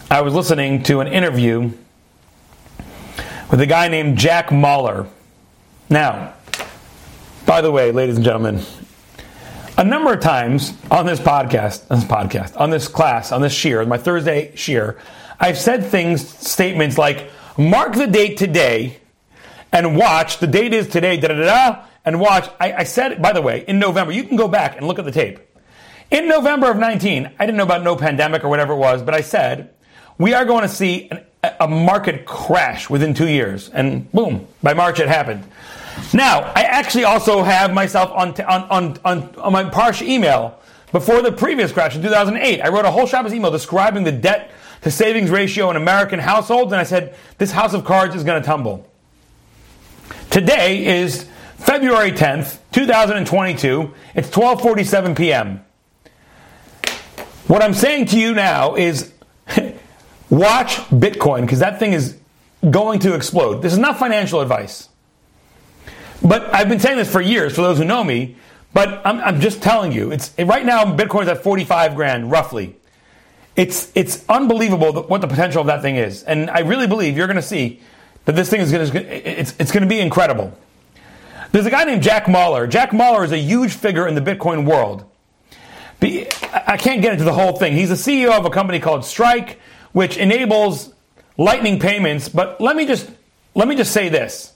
[0.09, 1.73] I was listening to an interview
[3.51, 5.09] with a guy named Jack Mallers.
[5.89, 6.33] Now,
[7.45, 8.61] by the way, ladies and gentlemen,
[9.77, 13.53] a number of times on this podcast, on this podcast, on this class, on this
[13.53, 14.99] shiur, my Thursday shiur,
[15.39, 18.97] I've said things, statements like, mark the date today
[19.71, 22.49] and watch, the date is today, da da da, and watch.
[22.59, 25.05] I, I said, by the way, in November, you can go back and look at
[25.05, 25.39] the tape.
[26.09, 29.13] In November of 19, I didn't know about no pandemic or whatever it was, but
[29.13, 29.71] I said,
[30.17, 31.25] we are going to see an,
[31.59, 33.69] a market crash within two years.
[33.69, 35.43] And boom, by March it happened.
[36.13, 40.59] Now, I actually also have myself on, on, on, on, on my Parsha email
[40.91, 42.61] before the previous crash in 2008.
[42.61, 46.71] I wrote a whole Shabbos email describing the debt to savings ratio in American households,
[46.71, 48.89] and I said, this house of cards is going to tumble.
[50.29, 51.27] Today is
[51.57, 53.93] February 10th, 2022.
[54.13, 55.65] It's 12:47 p.m.
[57.47, 59.13] What I'm saying to you now is
[60.29, 62.17] watch Bitcoin because that thing is
[62.69, 63.61] going to explode.
[63.61, 64.89] This is not financial advice.
[66.23, 68.35] But I've been saying this for years for those who know me.
[68.75, 72.75] But I'm, I'm just telling you, it's right now Bitcoin's at 45 grand roughly.
[73.55, 77.27] It's it's unbelievable what the potential of that thing is, and I really believe you're
[77.27, 77.79] going to see
[78.25, 80.57] that this thing is going to it's it's going to be incredible.
[81.53, 82.69] There's a guy named Jack Mallers.
[82.69, 85.05] Jack Mallers is a huge figure in the Bitcoin world.
[86.01, 87.71] I can't get into the whole thing.
[87.71, 89.61] He's the CEO of a company called Strike,
[89.93, 90.93] which enables
[91.37, 92.27] lightning payments.
[92.27, 93.09] But let me just
[93.53, 94.51] let me just say this.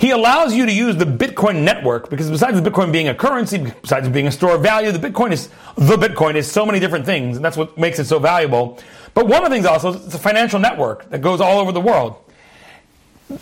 [0.00, 3.70] He allows you to use the Bitcoin network because besides the Bitcoin being a currency,
[3.82, 7.04] besides being a store of value, the Bitcoin is the Bitcoin is so many different
[7.04, 8.78] things, and that's what makes it so valuable.
[9.12, 11.70] But one of the things also is it's a financial network that goes all over
[11.70, 12.16] the world.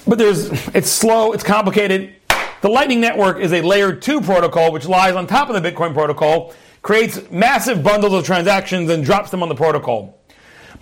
[0.04, 2.16] But there's it's slow, it's complicated.
[2.60, 5.94] The Lightning Network is a layer two protocol which lies on top of the Bitcoin
[5.94, 10.18] protocol, creates massive bundles of transactions and drops them on the protocol.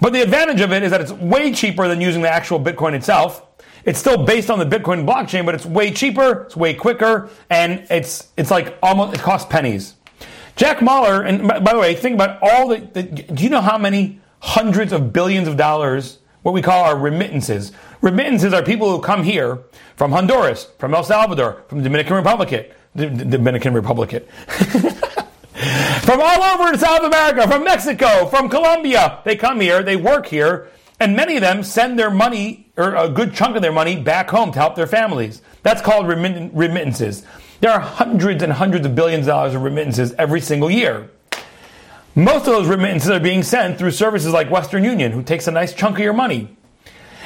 [0.00, 2.94] But the advantage of it is that it's way cheaper than using the actual Bitcoin
[2.94, 3.45] itself.
[3.86, 7.86] It's still based on the Bitcoin blockchain, but it's way cheaper, it's way quicker, and
[7.88, 9.94] it's it's like almost it costs pennies.
[10.56, 13.78] Jack Mallers, and by the way, think about all the, the do you know how
[13.78, 17.72] many hundreds of billions of dollars what we call our remittances.
[18.02, 19.64] Remittances are people who come here
[19.96, 24.10] from Honduras, from El Salvador, from Dominican Republic, Dominican Republic,
[26.02, 29.18] from all over South America, from Mexico, from Colombia.
[29.24, 30.68] They come here, they work here,
[30.98, 34.30] and many of them send their money, or a good chunk of their money, back
[34.30, 35.42] home to help their families.
[35.62, 37.24] That's called remittances.
[37.60, 41.10] There are hundreds and hundreds of billions of dollars of remittances every single year.
[42.14, 45.50] Most of those remittances are being sent through services like Western Union, who takes a
[45.50, 46.56] nice chunk of your money.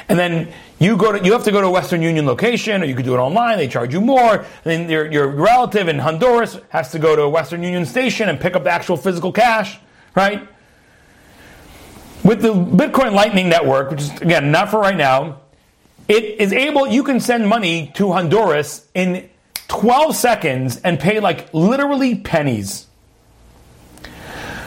[0.09, 2.85] And then you go to you have to go to a Western Union location, or
[2.85, 3.57] you could do it online.
[3.57, 4.39] They charge you more.
[4.39, 8.27] And then your, your relative in Honduras has to go to a Western Union station
[8.27, 9.79] and pick up the actual physical cash,
[10.13, 10.45] right?
[12.23, 15.41] With the Bitcoin Lightning Network, which is again not for right now,
[16.07, 16.87] it is able.
[16.87, 19.29] You can send money to Honduras in
[19.67, 22.87] 12 seconds and pay like literally pennies.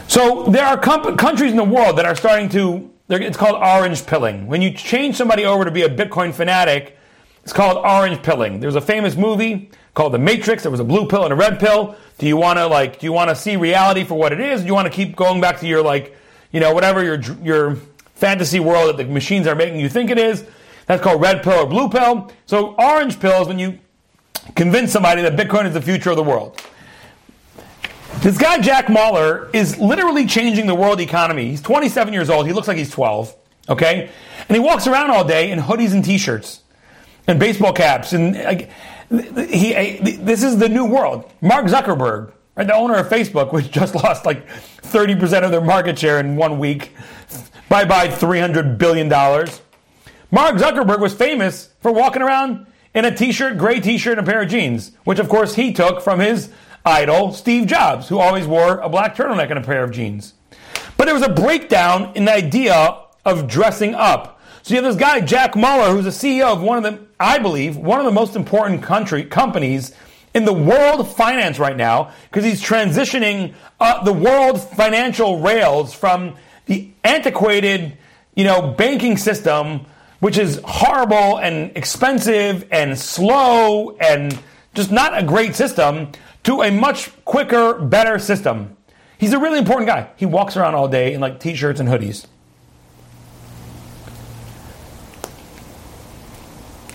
[0.08, 4.06] So there are com- countries in the world that are starting to, it's called orange
[4.06, 4.46] pilling.
[4.46, 6.96] When you change somebody over to be a Bitcoin fanatic,
[7.42, 8.60] it's called orange pilling.
[8.60, 10.62] There's a famous movie called The Matrix.
[10.62, 11.96] There was a blue pill and a red pill.
[12.18, 14.62] Do you want to like, do you want to see reality for what it is?
[14.62, 16.16] Do you want to keep going back to your like,
[16.54, 17.74] you know, whatever your, your
[18.14, 20.44] fantasy world that the machines are making you think it is?
[20.86, 22.30] That's called red pill or blue pill.
[22.46, 23.80] So orange pill is when you
[24.54, 26.62] convince somebody that Bitcoin is the future of the world.
[28.18, 31.50] This guy, Jack Mallers, is literally changing the world economy.
[31.50, 32.46] He's 27 years old.
[32.46, 33.34] He looks like he's 12.
[33.68, 34.08] Okay?
[34.48, 36.62] And he walks around all day in hoodies and t shirts
[37.26, 38.12] and baseball caps.
[38.12, 38.70] And like,
[39.10, 41.28] he, this is the new world.
[41.40, 45.98] Mark Zuckerberg, right, the owner of Facebook, which just lost like 30% of their market
[45.98, 46.92] share in one week.
[47.68, 49.08] Bye bye, $300 billion.
[49.08, 54.26] Mark Zuckerberg was famous for walking around in a t shirt, gray t shirt, and
[54.26, 56.50] a pair of jeans, which of course he took from his
[56.84, 60.34] idol, Steve Jobs, who always wore a black turtleneck and a pair of jeans.
[60.96, 64.40] But there was a breakdown in the idea of dressing up.
[64.62, 67.38] So you have this guy, Jack Mallers, who's the CEO of one of the, I
[67.38, 69.94] believe, one of the most important country companies
[70.34, 76.34] in the world finance right now, because he's transitioning uh, the world financial rails from
[76.66, 77.96] the antiquated,
[78.34, 79.86] you know, banking system,
[80.18, 84.38] which is horrible and expensive and slow and
[84.74, 86.10] just not a great system,
[86.42, 88.76] to a much quicker, better system.
[89.18, 90.10] He's a really important guy.
[90.16, 92.26] He walks around all day in like t-shirts and hoodies.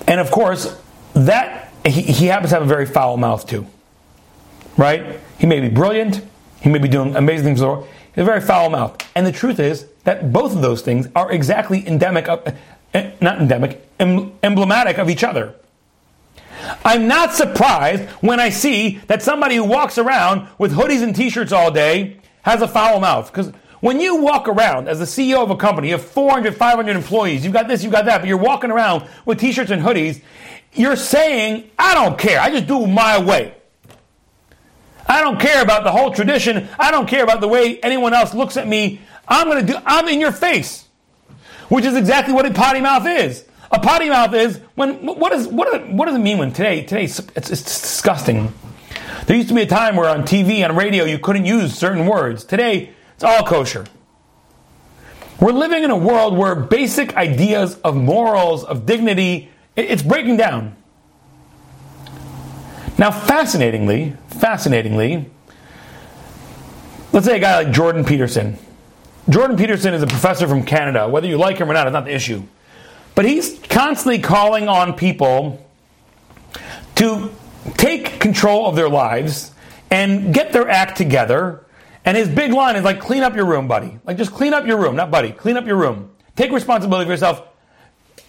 [0.08, 0.76] And of course,
[1.14, 3.66] that he, he happens to have a very foul mouth too.
[4.78, 5.20] Right?
[5.38, 6.22] He may be brilliant,
[6.62, 7.60] he may be doing amazing things.
[7.60, 7.84] He has
[8.18, 8.98] a very foul mouth.
[9.16, 12.54] And the truth is that both of those things are exactly endemic of,
[12.94, 15.56] eh, not endemic, emblematic of each other.
[16.84, 21.52] I'm not surprised when I see that somebody who walks around with hoodies and t-shirts
[21.52, 23.32] all day has a foul mouth.
[23.32, 26.96] Because when you walk around as the CEO of a company, you have 400, 500
[26.96, 30.22] employees, you've got this, you've got that, but you're walking around with t-shirts and hoodies,
[30.74, 33.56] you're saying, I don't care, I just do my way.
[35.10, 36.70] I don't care about the whole tradition.
[36.78, 39.02] I don't care about the way anyone else looks at me.
[39.28, 40.86] I'm going to do, I'm in your face.
[41.68, 43.46] Which is exactly what a potty mouth is.
[43.72, 46.82] A potty mouth is when what is what does, what does it mean when today
[46.82, 48.52] today it's, it's, disgusting.
[49.28, 52.08] There used to be a time where on TV and radio you couldn't use certain
[52.08, 52.44] words.
[52.44, 53.86] Today it's all kosher.
[55.40, 59.50] We're living in a world where basic ideas of morals, of dignity,
[59.82, 60.76] it's breaking down.
[62.98, 65.30] Now, fascinatingly, fascinatingly,
[67.14, 68.58] let's say a guy like Jordan Peterson.
[69.30, 71.08] Jordan Peterson is a professor from Canada.
[71.08, 72.44] Whether you like him or not is not the issue.
[73.16, 75.66] But he's constantly calling on people
[76.96, 77.32] to
[77.78, 79.52] take control of their lives
[79.92, 81.66] and get their act together.
[82.06, 84.00] And his big line is like, clean up your room, buddy.
[84.06, 85.32] Like, just clean up your room, not buddy.
[85.32, 86.12] Clean up your room.
[86.36, 87.44] Take responsibility for yourself.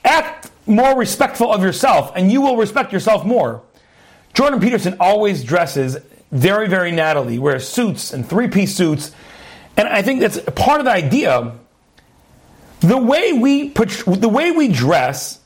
[0.04, 3.62] Act more respectful of yourself, and you will respect yourself more.
[4.34, 5.98] Jordan Peterson always dresses
[6.30, 9.12] very, very nattily, wears suits and three piece suits.
[9.76, 11.54] And I think that's part of the idea
[12.80, 15.38] the way we the way we dress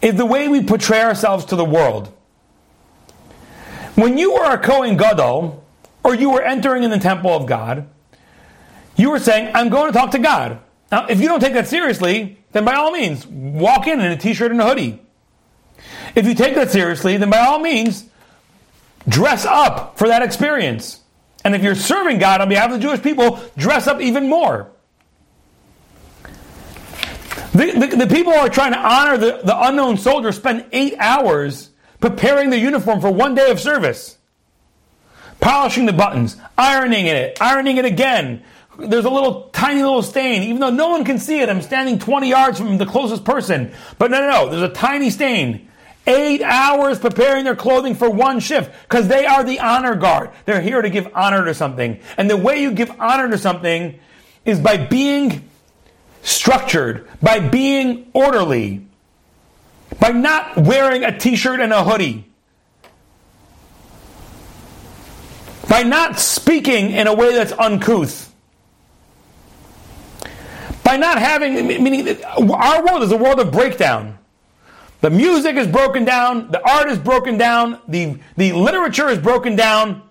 [0.00, 2.12] is the way we portray ourselves to the world.
[3.94, 5.64] When you were a Kohen Gadol,
[6.04, 7.88] or you were entering in the temple of God,
[8.96, 10.60] you were saying, I'm going to talk to God.
[10.90, 14.16] Now, if you don't take that seriously, then by all means, walk in in a
[14.16, 15.02] t shirt and a hoodie.
[16.14, 18.04] If you take that seriously, then by all means,
[19.08, 21.00] dress up for that experience.
[21.44, 24.70] And if you're serving God on behalf of the Jewish people, dress up even more.
[27.52, 30.94] The, the, the, people who are trying to honor the, the unknown soldier spend eight
[30.98, 31.70] hours
[32.00, 34.18] preparing the uniform for one day of service.
[35.40, 38.42] Polishing the buttons, ironing it, ironing it again.
[38.78, 41.48] There's a little tiny little stain, even though no one can see it.
[41.48, 43.72] I'm standing 20 yards from the closest person.
[43.98, 45.68] But no, no, no, there's a tiny stain.
[46.06, 50.30] Eight hours preparing their clothing for one shift because they are the honor guard.
[50.44, 52.00] They're here to give honor to something.
[52.16, 53.98] And the way you give honor to something
[54.44, 55.48] is by being
[56.22, 58.86] structured, by being orderly,
[59.98, 62.26] by not wearing a t shirt and a hoodie.
[65.68, 68.25] by not speaking in a way that's uncouth.
[70.86, 74.16] By not having, meaning uh, our world is a world of breakdown.
[75.00, 79.56] The music is broken down, the art is broken down, the, the literature is broken
[79.56, 80.08] down.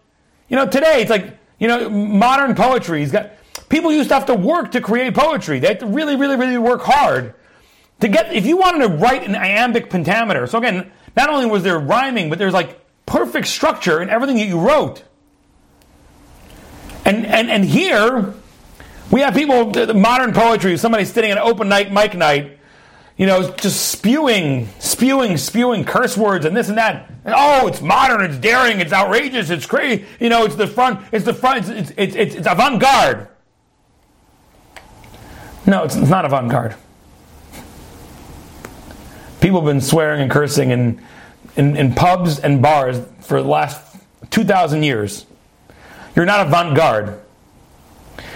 [0.49, 2.99] You know, today it's like, you know, modern poetry.
[2.99, 3.31] He's got
[3.69, 5.59] people used to have to work to create poetry.
[5.59, 7.35] They had to really, really, really work hard
[8.01, 8.33] to get.
[8.33, 12.29] If you wanted to write an iambic pentameter, so again, not only was there rhyming,
[12.29, 15.05] but there's like perfect structure in everything that you wrote.
[17.05, 18.33] And and and here
[19.11, 20.77] we have people, uh, modern poetry.
[20.77, 22.55] Somebody sitting at an open night mic night
[23.17, 27.09] you know, just spewing, spewing, spewing curse words and this and that.
[27.23, 30.05] And, oh, it's modern, it's daring, it's outrageous, it's crazy.
[30.19, 33.29] You know, it's the front, it's the front, it's, it's, it's, it's avant garde.
[35.65, 36.75] No, it's, it's not avant garde.
[39.39, 41.01] People have been swearing and cursing in,
[41.55, 43.97] in, in pubs and bars for the last
[44.31, 45.25] 2,000 years.
[46.15, 47.21] You're not avant garde.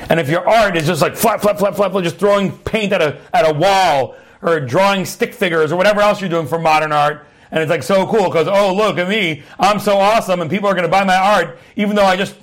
[0.09, 3.01] And if your art is just like flap, flap, flap, flap, just throwing paint at
[3.01, 6.91] a, at a wall or drawing stick figures or whatever else you're doing for modern
[6.91, 7.25] art.
[7.51, 9.43] And it's like so cool because, oh, look at me.
[9.59, 12.35] I'm so awesome and people are going to buy my art even though I just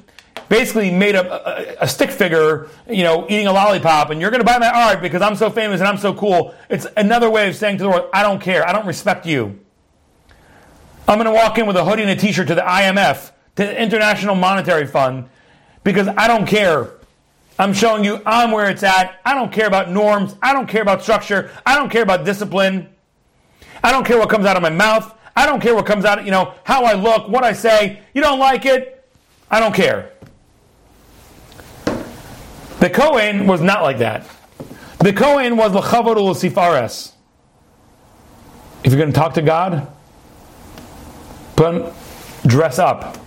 [0.48, 4.40] basically made a, a, a, stick figure, you know, eating a lollipop and you're going
[4.40, 6.54] to buy my art because I'm so famous and I'm so cool.
[6.68, 8.66] It's another way of saying to the world, I don't care.
[8.66, 9.58] I don't respect you.
[11.08, 13.64] I'm going to walk in with a hoodie and a t-shirt to the IMF, to
[13.64, 15.28] the International Monetary Fund
[15.84, 16.90] because I don't care
[17.58, 19.20] I'm showing you I'm where it's at.
[19.24, 20.36] I don't care about norms.
[20.42, 21.50] I don't care about structure.
[21.64, 22.88] I don't care about discipline.
[23.82, 25.14] I don't care what comes out of my mouth.
[25.34, 28.00] I don't care what comes out, you know, how I look, what I say.
[28.14, 29.06] You don't like it?
[29.50, 30.12] I don't care.
[32.80, 34.26] The Kohen was not like that.
[34.98, 37.12] The Kohen was l'chavod sifares.
[38.82, 39.88] If you're going to talk to God,
[41.54, 41.92] put
[42.46, 43.18] dress up.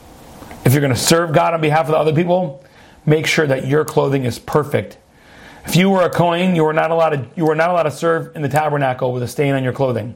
[0.65, 2.63] If you're going to serve God on behalf of the other people,
[3.09, 4.97] make sure that your clothing is perfect.
[5.65, 7.91] If you were a Kohen, you were not allowed to, you were not allowed to
[7.91, 10.15] serve in the tabernacle with a stain on your clothing.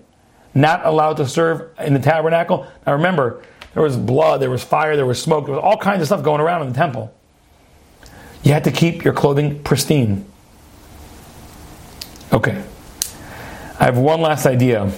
[0.54, 2.68] Not allowed to serve in the tabernacle.
[2.86, 6.02] Now remember, there was blood, there was fire, there was smoke, there was all kinds
[6.02, 7.14] of stuff going around in the temple.
[8.44, 10.26] You had to keep your clothing pristine.
[12.32, 12.64] Okay.
[13.80, 14.92] I have one last idea.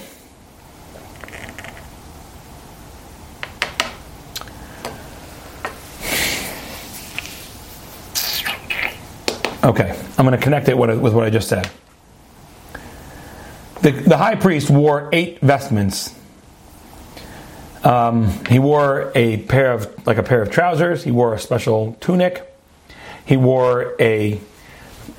[9.65, 11.67] Okay, I'm going to connect it with what I just said.
[13.81, 16.13] The, the high priest wore eight vestments.
[17.83, 21.03] Um, he wore a pair of like a pair of trousers.
[21.03, 22.47] He wore a special tunic.
[23.25, 24.39] He wore a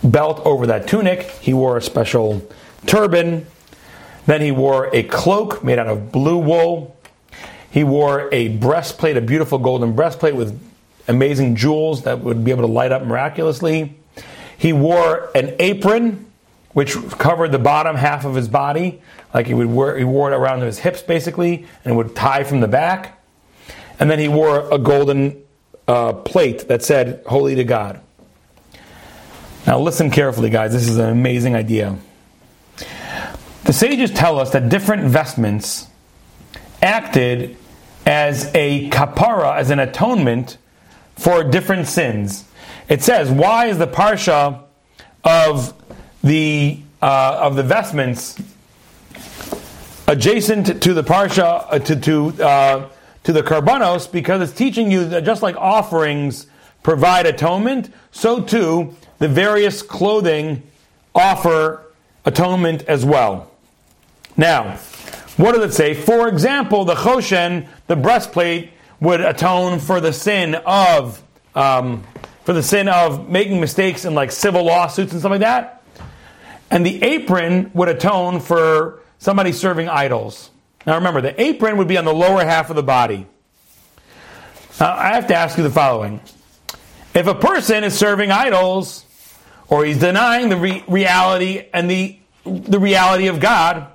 [0.04, 1.22] belt over that tunic.
[1.40, 2.48] He wore a special
[2.86, 3.48] turban.
[4.26, 6.96] Then he wore a cloak made out of blue wool.
[7.68, 10.56] He wore a breastplate, a beautiful golden breastplate with
[11.08, 13.96] amazing jewels that would be able to light up miraculously.
[14.58, 16.26] He wore an apron,
[16.72, 19.00] which covered the bottom half of his body,
[19.34, 22.60] like he would wear, he wore it around his hips basically, and would tie from
[22.60, 23.22] the back.
[23.98, 25.42] And then he wore a golden
[25.88, 28.00] uh, plate that said "Holy to God."
[29.66, 30.72] Now listen carefully, guys.
[30.72, 31.96] This is an amazing idea.
[33.64, 35.88] The sages tell us that different vestments
[36.80, 37.56] acted
[38.06, 40.56] as a kapara, as an atonement
[41.16, 42.44] for different sins.
[42.88, 44.62] It says, "Why is the parsha
[45.24, 45.74] of
[46.22, 48.40] the uh, of the vestments
[50.06, 52.88] adjacent to the parsha uh, to to uh,
[53.24, 54.10] to the korbanos?
[54.10, 56.46] Because it's teaching you that just like offerings
[56.82, 60.62] provide atonement, so too the various clothing
[61.14, 61.82] offer
[62.24, 63.50] atonement as well.
[64.36, 64.76] Now,
[65.36, 65.94] what does it say?
[65.94, 68.70] For example, the choshen, the breastplate,
[69.00, 71.22] would atone for the sin of
[71.54, 72.04] um,
[72.46, 75.82] for the sin of making mistakes in like civil lawsuits and stuff like that.
[76.70, 80.50] And the apron would atone for somebody serving idols.
[80.86, 83.26] Now remember, the apron would be on the lower half of the body.
[84.78, 86.20] Now I have to ask you the following.
[87.14, 89.04] If a person is serving idols,
[89.68, 93.88] or he's denying the re- reality and the, the reality of God,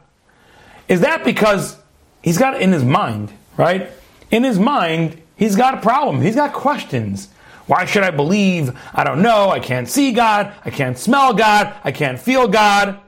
[0.90, 1.78] is that because
[2.22, 3.90] he's got it in his mind, right?
[4.30, 6.22] In his mind, he's got a problem.
[6.22, 7.30] He's got questions.
[7.72, 8.78] Why should I believe?
[8.94, 9.50] I don't know.
[9.50, 10.54] I can't see God.
[10.66, 11.74] I can't smell God.
[11.86, 13.00] I can't feel God.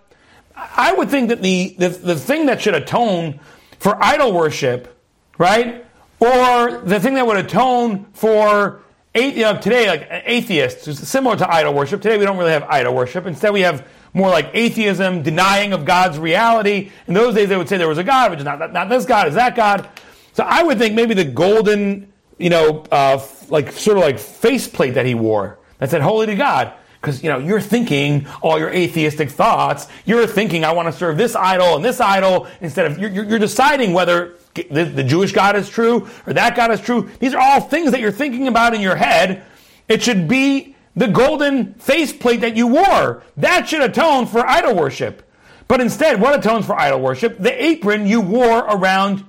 [0.55, 3.41] I would think that the, the, the thing that should atone
[3.80, 4.97] for idol worship,
[5.38, 5.86] right?
[6.22, 8.82] Or the thing that would atone for
[9.14, 12.01] you know, today, like atheists, similar to idol worship.
[12.01, 13.26] Today we don't really have idol worship.
[13.26, 16.89] Instead, we have more like atheism, denying of God's reality.
[17.07, 19.03] In those days, they would say there was a God, which is not, not this
[19.03, 19.89] God, is that God.
[20.32, 23.18] So I would think maybe the golden, you know, uh,
[23.54, 27.30] like sort of like faceplate that he wore that said "Holy to God." Because you
[27.30, 29.88] know you're thinking all your atheistic thoughts.
[30.06, 33.39] You're thinking, "I want to serve this idol and this idol," instead of you're, you're
[33.39, 37.10] deciding whether the, the Jewish God is true or that God is true.
[37.20, 39.43] These are all things that you're thinking about in your head.
[39.88, 43.24] It should be the golden faceplate that you wore.
[43.38, 45.30] That should atone for idol worship.
[45.68, 47.38] But instead, what atones for idol worship?
[47.38, 49.26] The apron you wore around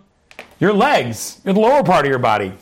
[0.61, 2.53] your legs, the lower part of your body.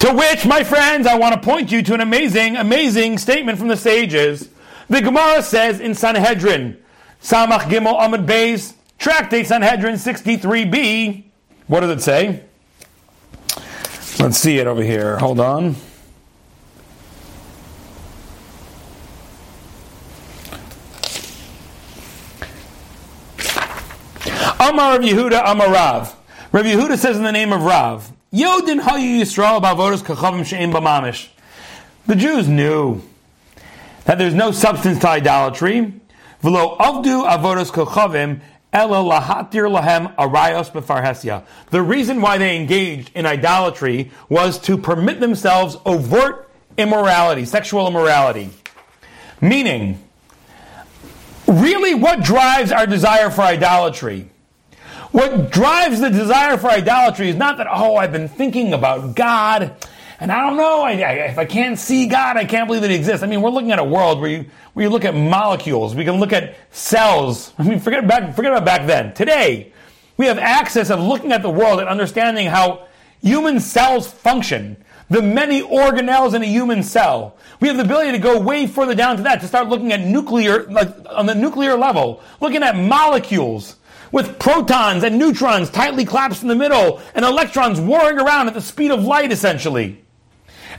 [0.00, 3.68] To which, my friends, I want to point you to an amazing, amazing statement from
[3.68, 4.48] the sages.
[4.88, 6.78] The Gemara says in Sanhedrin,
[7.22, 11.24] Samach Gimel Amud Beis, Tractate Sanhedrin 63b.
[11.66, 12.42] What does it say?
[14.18, 15.18] Let's see it over here.
[15.18, 15.76] Hold on.
[24.58, 26.16] Amar Rav Yehuda Amar Rav.
[26.52, 31.28] Rav Yehuda says in the name of Rav, Yodin Hayu Yisrael Bavodas Kochavim She'im Bamamish.
[32.06, 33.02] The Jews knew
[34.04, 35.94] that there's no substance to idolatry.
[36.42, 38.40] Avdu avodas kochavim
[38.72, 41.44] ela lahatir lahem arayos befarhesia.
[41.70, 48.50] The reason why they engaged in idolatry was to permit themselves overt immorality, sexual immorality.
[49.40, 50.02] Meaning,
[51.46, 54.28] really what drives our desire for idolatry?
[55.12, 59.74] What drives the desire for idolatry is not that, oh, I've been thinking about God,
[60.20, 62.90] and I don't know, I, I, if I can't see God, I can't believe that
[62.90, 63.24] He exists.
[63.24, 66.04] I mean, we're looking at a world where you, where you look at molecules, we
[66.04, 67.52] can look at cells.
[67.58, 69.12] I mean, forget, back, forget about back then.
[69.12, 69.72] Today,
[70.16, 72.86] we have access of looking at the world and understanding how
[73.20, 74.76] human cells function,
[75.08, 77.36] the many organelles in a human cell.
[77.58, 80.02] We have the ability to go way further down to that, to start looking at
[80.02, 83.74] nuclear, like on the nuclear level, looking at molecules
[84.12, 88.60] with protons and neutrons tightly collapsed in the middle and electrons whirring around at the
[88.60, 90.02] speed of light, essentially.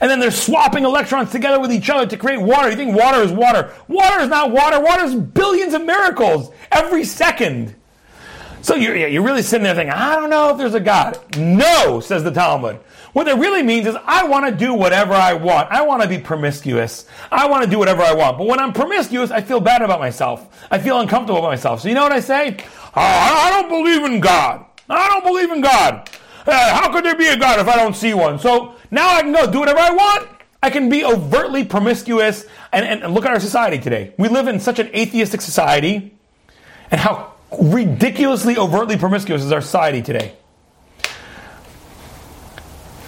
[0.00, 2.70] And then they're swapping electrons together with each other to create water.
[2.70, 3.72] You think water is water.
[3.88, 4.80] Water is not water.
[4.80, 7.76] Water is billions of miracles every second.
[8.62, 11.18] So you're, you're really sitting there thinking, I don't know if there's a God.
[11.36, 12.80] No, says the Talmud.
[13.12, 15.70] What it really means is I want to do whatever I want.
[15.70, 17.06] I want to be promiscuous.
[17.30, 18.38] I want to do whatever I want.
[18.38, 20.66] But when I'm promiscuous, I feel bad about myself.
[20.70, 21.80] I feel uncomfortable about myself.
[21.82, 22.64] So you know what I say?
[22.94, 24.66] Oh, I don't believe in God.
[24.88, 26.10] I don't believe in God.
[26.46, 28.38] Uh, how could there be a God if I don't see one?
[28.38, 30.28] So now I can go do whatever I want.
[30.62, 32.46] I can be overtly promiscuous.
[32.72, 34.12] And, and look at our society today.
[34.18, 36.14] We live in such an atheistic society.
[36.90, 40.34] And how ridiculously overtly promiscuous is our society today.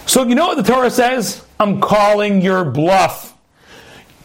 [0.06, 1.44] So you know what the Torah says?
[1.58, 3.34] I'm calling your bluff.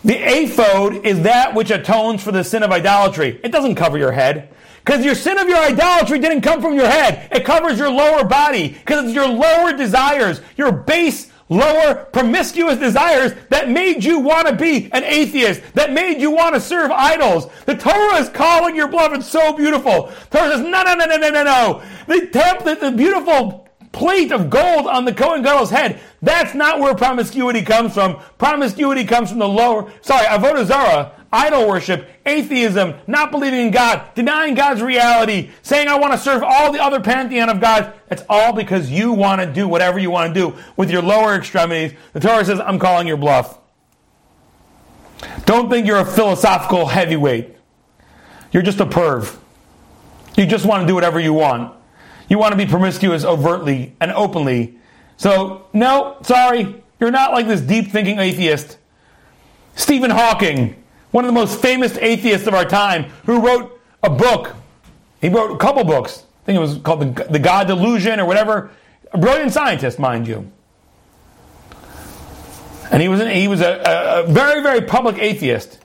[0.04, 3.40] The ephod is that which atones for the sin of idolatry.
[3.44, 4.50] It doesn't cover your head.
[4.90, 7.30] Because your sin of your idolatry didn't come from your head.
[7.32, 8.70] It covers your lower body.
[8.70, 14.56] Because it's your lower desires, your base, lower, promiscuous desires that made you want to
[14.56, 17.50] be an atheist, that made you want to serve idols.
[17.68, 18.90] The Torah is calling your.
[19.14, 20.08] It's so beautiful.
[20.32, 21.84] The Torah says, no, no, no, no, no, no, no.
[22.08, 26.00] The template, the beautiful plate of gold on the Kohen Gadol's head.
[26.24, 28.20] That's not where promiscuity comes from.
[28.40, 34.14] Promiscuity comes from the lower, sorry, Avodah Zarah, idol worship, atheism, not believing in God,
[34.16, 37.88] denying God's reality, saying I want to serve all the other pantheon of gods.
[38.10, 41.36] It's all because you want to do whatever you want to do with your lower
[41.36, 41.98] extremities.
[42.14, 43.60] The Torah says, I'm calling your bluff.
[45.46, 47.56] Don't think you're a philosophical heavyweight.
[48.52, 49.38] You're just a perv.
[50.38, 51.76] You just want to do whatever you want.
[52.30, 54.78] You want to be promiscuous overtly and openly.
[55.18, 58.78] So, no, sorry, you're not like this deep thinking atheist.
[59.76, 64.56] Stephen Hawking, one of the most famous atheists of our time, who wrote a book.
[65.22, 66.24] He wrote a couple books.
[66.44, 68.72] I think it was called The, God Delusion or whatever.
[69.12, 70.52] A brilliant scientist, mind you.
[72.92, 75.80] And he was, he was a, a very, very public atheist.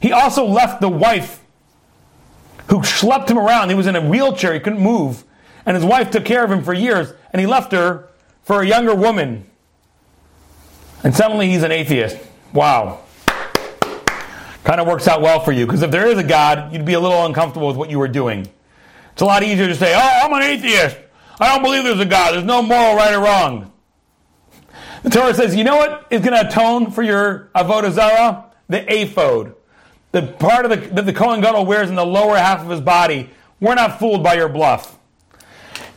[0.00, 1.42] He also left the wife
[2.68, 3.68] who schlepped him around.
[3.68, 5.24] He was in a wheelchair, he couldn't move
[5.66, 8.08] and his wife took care of him for years, and he left her
[8.44, 9.44] for a younger woman.
[11.02, 12.16] And suddenly he's an atheist.
[12.52, 13.00] Wow.
[14.66, 16.94] Kind of works out well for you, because if there is a God, you'd be
[16.94, 18.48] a little uncomfortable with what you were doing.
[19.12, 20.98] It's a lot easier to say, oh, I'm an atheist.
[21.38, 22.32] I don't believe there's a God.
[22.32, 23.72] There's no moral right or wrong.
[25.04, 28.46] The Torah says, you know what is going to atone for your avodah zarah?
[28.68, 29.54] The ephod,
[30.10, 32.80] the part of the that the Kohen Gadol wears in the lower half of his
[32.80, 33.30] body.
[33.60, 34.98] We're not fooled by your bluff.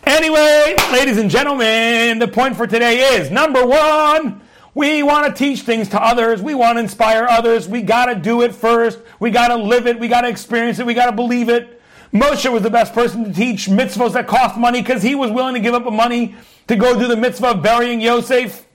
[0.03, 4.41] Anyway, ladies and gentlemen, the point for today is number one,
[4.80, 6.41] we want to teach things to others.
[6.41, 7.67] We want to inspire others.
[7.67, 8.97] We got to do it first.
[9.19, 9.99] We got to live it.
[9.99, 10.86] We got to experience it.
[10.86, 11.82] We got to believe it.
[12.13, 15.53] Moshe was the best person to teach mitzvahs that cost money because he was willing
[15.53, 16.34] to give up money
[16.67, 18.65] to go do the mitzvah of burying Yosef.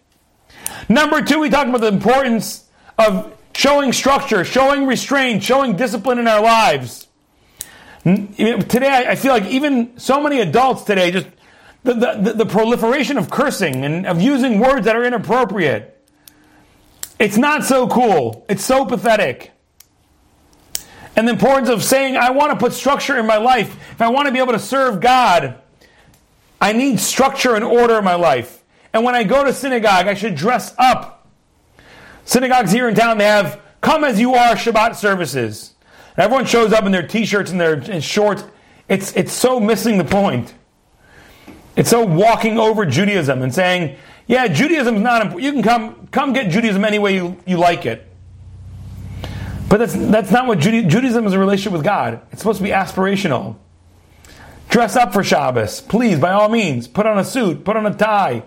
[0.90, 6.28] Number two, we talk about the importance of showing structure, showing restraint, showing discipline in
[6.28, 7.08] our lives.
[8.04, 11.28] Today, I feel like even so many adults today, just
[11.82, 15.92] the, the, the proliferation of cursing and of using words that are inappropriate.
[17.18, 18.44] It's not so cool.
[18.48, 19.52] It's so pathetic.
[21.16, 23.76] And the importance of saying, I want to put structure in my life.
[23.92, 25.60] If I want to be able to serve God,
[26.60, 28.62] I need structure and order in my life.
[28.92, 31.28] And when I go to synagogue, I should dress up.
[32.24, 35.74] Synagogues here in town, they have come as you are Shabbat services.
[36.16, 38.44] And everyone shows up in their t-shirts and their and shorts.
[38.88, 40.54] It's, it's so missing the point.
[41.76, 43.96] It's so walking over Judaism and saying,
[44.26, 45.42] yeah, Judaism is not important.
[45.42, 48.06] You can come, come get Judaism any way you, you like it.
[49.68, 52.20] But that's, that's not what Judaism, Judaism is a relationship with God.
[52.32, 53.56] It's supposed to be aspirational.
[54.68, 56.88] Dress up for Shabbos, please, by all means.
[56.88, 58.42] Put on a suit, put on a tie,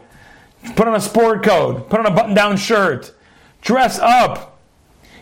[0.75, 3.13] put on a sport coat, put on a button down shirt.
[3.61, 4.59] Dress up.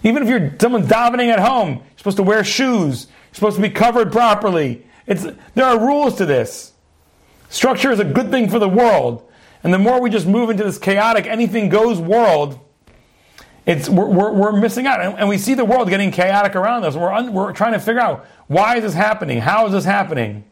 [0.03, 3.61] Even if you're someone davening at home, you're supposed to wear shoes, you're supposed to
[3.61, 4.85] be covered properly.
[5.07, 5.25] It's,
[5.55, 6.73] there are rules to this.
[7.49, 9.29] Structure is a good thing for the world.
[9.65, 12.59] And the more we just move into this chaotic, anything goes world,
[13.65, 15.01] it's, we're, we're, we're missing out.
[15.01, 16.95] And, and, we see the world getting chaotic around us.
[16.95, 19.39] We're, un, we're trying to figure out why is this happening?
[19.39, 20.43] How is this happening?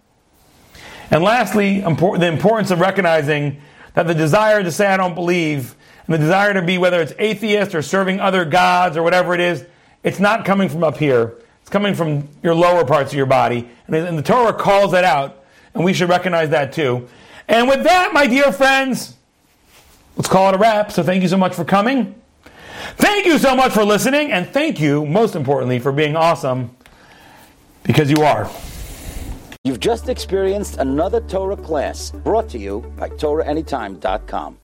[1.11, 3.61] And lastly, the importance of recognizing
[3.93, 5.75] that the desire to say, I don't believe,
[6.07, 9.41] and the desire to be, whether it's atheist or serving other gods or whatever it
[9.41, 9.63] is,
[10.01, 11.35] it's not coming from up here.
[11.61, 13.69] It's coming from your lower parts of your body.
[13.85, 15.45] And, and the Torah calls that out,
[15.75, 17.07] and we should recognize that too.
[17.47, 19.15] And with that, my dear friends,
[20.15, 20.91] let's call it a wrap.
[20.91, 22.15] So thank you so much for coming.
[22.95, 24.31] Thank you so much for listening.
[24.31, 26.75] And thank you, most importantly, for being awesome
[27.83, 28.49] because you are.
[29.63, 34.57] You've just experienced another Torah class brought to you by TorahAnytime.com.